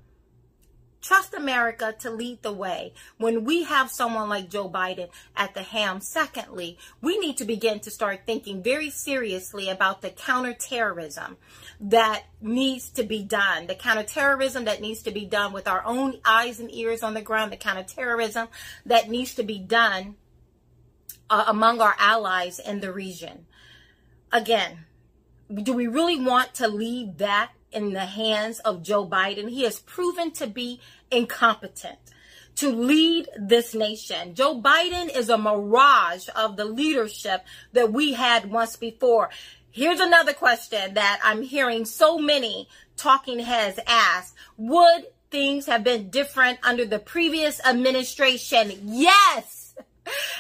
Trust 1.02 1.32
America 1.32 1.94
to 2.00 2.10
lead 2.10 2.42
the 2.42 2.52
way 2.52 2.92
when 3.16 3.44
we 3.44 3.64
have 3.64 3.90
someone 3.90 4.28
like 4.28 4.50
Joe 4.50 4.68
Biden 4.68 5.08
at 5.34 5.54
the 5.54 5.62
helm. 5.62 6.00
Secondly, 6.00 6.76
we 7.00 7.18
need 7.18 7.38
to 7.38 7.46
begin 7.46 7.80
to 7.80 7.90
start 7.90 8.20
thinking 8.26 8.62
very 8.62 8.90
seriously 8.90 9.70
about 9.70 10.02
the 10.02 10.10
counterterrorism 10.10 11.38
that 11.80 12.24
needs 12.42 12.90
to 12.90 13.02
be 13.02 13.22
done, 13.22 13.66
the 13.66 13.74
counterterrorism 13.74 14.66
that 14.66 14.82
needs 14.82 15.02
to 15.02 15.10
be 15.10 15.24
done 15.24 15.54
with 15.54 15.66
our 15.66 15.82
own 15.86 16.18
eyes 16.24 16.60
and 16.60 16.72
ears 16.74 17.02
on 17.02 17.14
the 17.14 17.22
ground, 17.22 17.50
the 17.50 17.56
counterterrorism 17.56 18.48
that 18.84 19.08
needs 19.08 19.34
to 19.34 19.42
be 19.42 19.58
done 19.58 20.16
uh, 21.30 21.44
among 21.46 21.80
our 21.80 21.94
allies 21.98 22.58
in 22.58 22.80
the 22.80 22.92
region. 22.92 23.46
Again, 24.32 24.84
do 25.62 25.72
we 25.72 25.86
really 25.86 26.20
want 26.20 26.54
to 26.54 26.68
leave 26.68 27.18
that 27.18 27.52
in 27.72 27.92
the 27.92 28.06
hands 28.06 28.58
of 28.60 28.82
Joe 28.82 29.06
Biden. 29.06 29.48
He 29.48 29.62
has 29.62 29.80
proven 29.80 30.30
to 30.32 30.46
be 30.46 30.80
incompetent 31.10 31.98
to 32.56 32.70
lead 32.70 33.28
this 33.38 33.74
nation. 33.74 34.34
Joe 34.34 34.60
Biden 34.60 35.14
is 35.14 35.28
a 35.28 35.38
mirage 35.38 36.28
of 36.34 36.56
the 36.56 36.64
leadership 36.64 37.44
that 37.72 37.92
we 37.92 38.12
had 38.12 38.50
once 38.50 38.76
before. 38.76 39.30
Here's 39.70 40.00
another 40.00 40.32
question 40.32 40.94
that 40.94 41.20
I'm 41.22 41.42
hearing 41.42 41.84
so 41.84 42.18
many 42.18 42.68
talking 42.96 43.38
heads 43.38 43.78
ask. 43.86 44.34
Would 44.56 45.06
things 45.30 45.66
have 45.66 45.84
been 45.84 46.10
different 46.10 46.58
under 46.62 46.84
the 46.84 46.98
previous 46.98 47.60
administration? 47.64 48.72
Yes 48.82 49.59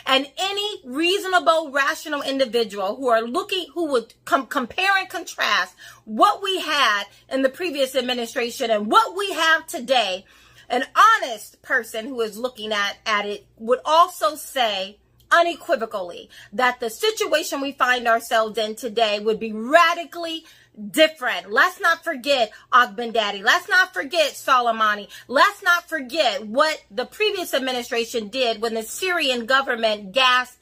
and 0.06 0.26
any 0.38 0.82
reasonable, 0.84 1.70
rational 1.70 2.22
individual 2.22 2.96
who 2.96 3.08
are 3.08 3.22
looking, 3.22 3.66
who 3.74 3.86
would 3.86 4.14
com- 4.24 4.46
compare 4.46 4.96
and 4.98 5.08
contrast 5.08 5.74
what 6.04 6.42
we 6.42 6.60
had 6.60 7.04
in 7.30 7.42
the 7.42 7.48
previous 7.48 7.94
administration 7.94 8.70
and 8.70 8.90
what 8.90 9.16
we 9.16 9.32
have 9.32 9.66
today, 9.66 10.24
an 10.68 10.84
honest 10.94 11.60
person 11.62 12.06
who 12.06 12.20
is 12.20 12.38
looking 12.38 12.72
at, 12.72 12.96
at 13.04 13.26
it 13.26 13.46
would 13.58 13.80
also 13.84 14.34
say 14.34 14.98
unequivocally 15.30 16.28
that 16.52 16.80
the 16.80 16.90
situation 16.90 17.60
we 17.60 17.72
find 17.72 18.08
ourselves 18.08 18.58
in 18.58 18.74
today 18.74 19.20
would 19.20 19.38
be 19.38 19.52
radically 19.52 20.44
different. 20.90 21.50
Let's 21.50 21.80
not 21.80 22.04
forget 22.04 22.52
Baghdadi. 22.72 23.42
Let's 23.42 23.68
not 23.68 23.92
forget 23.92 24.32
Soleimani. 24.32 25.08
Let's 25.28 25.62
not 25.62 25.88
forget 25.88 26.46
what 26.46 26.82
the 26.90 27.06
previous 27.06 27.54
administration 27.54 28.28
did 28.28 28.60
when 28.62 28.74
the 28.74 28.82
Syrian 28.82 29.46
government 29.46 30.12
gassed 30.12 30.58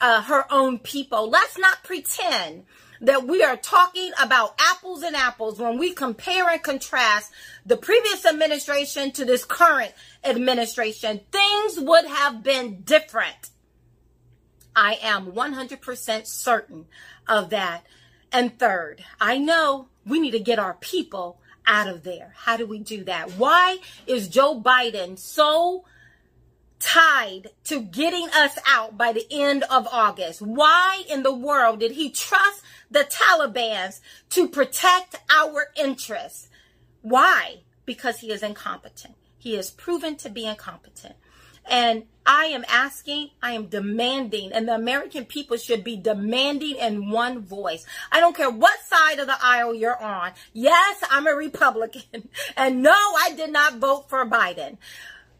uh, 0.00 0.22
her 0.22 0.52
own 0.52 0.78
people. 0.78 1.30
Let's 1.30 1.58
not 1.58 1.82
pretend 1.84 2.64
that 3.00 3.26
we 3.26 3.42
are 3.42 3.56
talking 3.56 4.12
about 4.20 4.54
apples 4.58 5.02
and 5.02 5.14
apples 5.14 5.58
when 5.58 5.78
we 5.78 5.92
compare 5.92 6.48
and 6.48 6.62
contrast 6.62 7.32
the 7.66 7.76
previous 7.76 8.24
administration 8.24 9.12
to 9.12 9.24
this 9.24 9.44
current 9.44 9.92
administration. 10.24 11.20
Things 11.30 11.78
would 11.78 12.06
have 12.06 12.42
been 12.42 12.82
different. 12.82 13.50
I 14.76 14.98
am 15.02 15.32
100% 15.32 16.26
certain 16.26 16.86
of 17.28 17.50
that. 17.50 17.84
And 18.34 18.58
third, 18.58 19.04
I 19.20 19.38
know 19.38 19.86
we 20.04 20.18
need 20.18 20.32
to 20.32 20.40
get 20.40 20.58
our 20.58 20.74
people 20.74 21.38
out 21.68 21.86
of 21.86 22.02
there. 22.02 22.34
How 22.36 22.56
do 22.56 22.66
we 22.66 22.80
do 22.80 23.04
that? 23.04 23.30
Why 23.34 23.78
is 24.08 24.26
Joe 24.26 24.60
Biden 24.60 25.16
so 25.16 25.84
tied 26.80 27.50
to 27.66 27.80
getting 27.80 28.28
us 28.30 28.58
out 28.66 28.98
by 28.98 29.12
the 29.12 29.24
end 29.30 29.62
of 29.70 29.86
August? 29.86 30.42
Why 30.42 31.04
in 31.08 31.22
the 31.22 31.32
world 31.32 31.78
did 31.78 31.92
he 31.92 32.10
trust 32.10 32.60
the 32.90 33.04
Taliban's 33.04 34.00
to 34.30 34.48
protect 34.48 35.14
our 35.30 35.68
interests? 35.76 36.48
Why? 37.02 37.60
Because 37.86 38.18
he 38.18 38.32
is 38.32 38.42
incompetent. 38.42 39.14
He 39.38 39.54
is 39.54 39.70
proven 39.70 40.16
to 40.16 40.28
be 40.28 40.44
incompetent. 40.44 41.14
And 41.66 42.04
I 42.26 42.46
am 42.46 42.64
asking, 42.68 43.30
I 43.42 43.52
am 43.52 43.66
demanding, 43.66 44.52
and 44.52 44.66
the 44.66 44.74
American 44.74 45.26
people 45.26 45.58
should 45.58 45.84
be 45.84 45.96
demanding 45.96 46.76
in 46.76 47.10
one 47.10 47.40
voice. 47.40 47.84
I 48.10 48.20
don't 48.20 48.36
care 48.36 48.50
what 48.50 48.78
side 48.80 49.18
of 49.18 49.26
the 49.26 49.36
aisle 49.42 49.74
you're 49.74 50.00
on. 50.00 50.32
Yes, 50.52 51.04
I'm 51.10 51.26
a 51.26 51.34
Republican. 51.34 52.28
And 52.56 52.82
no, 52.82 52.92
I 52.92 53.32
did 53.36 53.52
not 53.52 53.78
vote 53.78 54.08
for 54.08 54.24
Biden. 54.24 54.78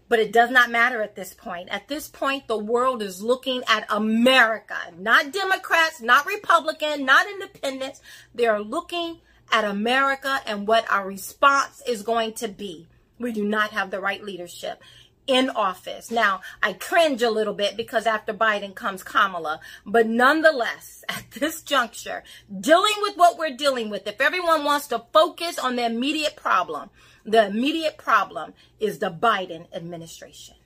But 0.09 0.19
it 0.19 0.33
does 0.33 0.51
not 0.51 0.71
matter 0.71 1.03
at 1.03 1.17
this 1.17 1.33
point. 1.33 1.71
At 1.71 1.89
this 1.89 2.09
point, 2.09 2.47
the 2.47 2.59
world 2.59 3.03
is 3.03 3.23
looking 3.23 3.63
at 3.67 3.87
America, 3.89 4.77
not 4.99 5.33
Democrats, 5.33 6.03
not 6.03 6.27
Republican, 6.27 7.07
not 7.07 7.27
independents. 7.27 8.03
They 8.35 8.47
are 8.47 8.61
looking 8.61 9.21
at 9.51 9.65
America 9.65 10.41
and 10.47 10.67
what 10.67 10.91
our 10.91 11.07
response 11.07 11.83
is 11.87 12.03
going 12.03 12.35
to 12.35 12.49
be. 12.49 12.87
We 13.19 13.33
do 13.33 13.45
not 13.45 13.71
have 13.71 13.91
the 13.91 14.01
right 14.01 14.23
leadership 14.23 14.83
in 15.27 15.51
office. 15.51 16.11
Now, 16.11 16.41
I 16.63 16.75
cringe 16.75 17.23
a 17.23 17.31
little 17.31 17.55
bit 17.55 17.77
because 17.77 18.07
after 18.07 18.35
Biden 18.35 18.75
comes 18.75 19.03
Kamala, 19.03 19.61
but 19.87 20.07
nonetheless, 20.07 21.05
at 21.09 21.31
this 21.33 21.63
juncture, 21.63 22.23
dealing 22.61 22.95
with 23.03 23.17
what 23.17 23.39
we're 23.39 23.57
dealing 23.57 23.91
with, 23.91 24.07
if 24.07 24.21
everyone 24.21 24.65
wants 24.65 24.87
to 24.89 25.05
focus 25.13 25.59
on 25.59 25.77
the 25.77 25.85
immediate 25.85 26.37
problem, 26.37 26.91
the 27.25 27.47
immediate 27.47 27.97
problem 27.97 28.53
is 28.79 28.99
the 28.99 29.11
Biden 29.11 29.67
administration. 29.73 30.57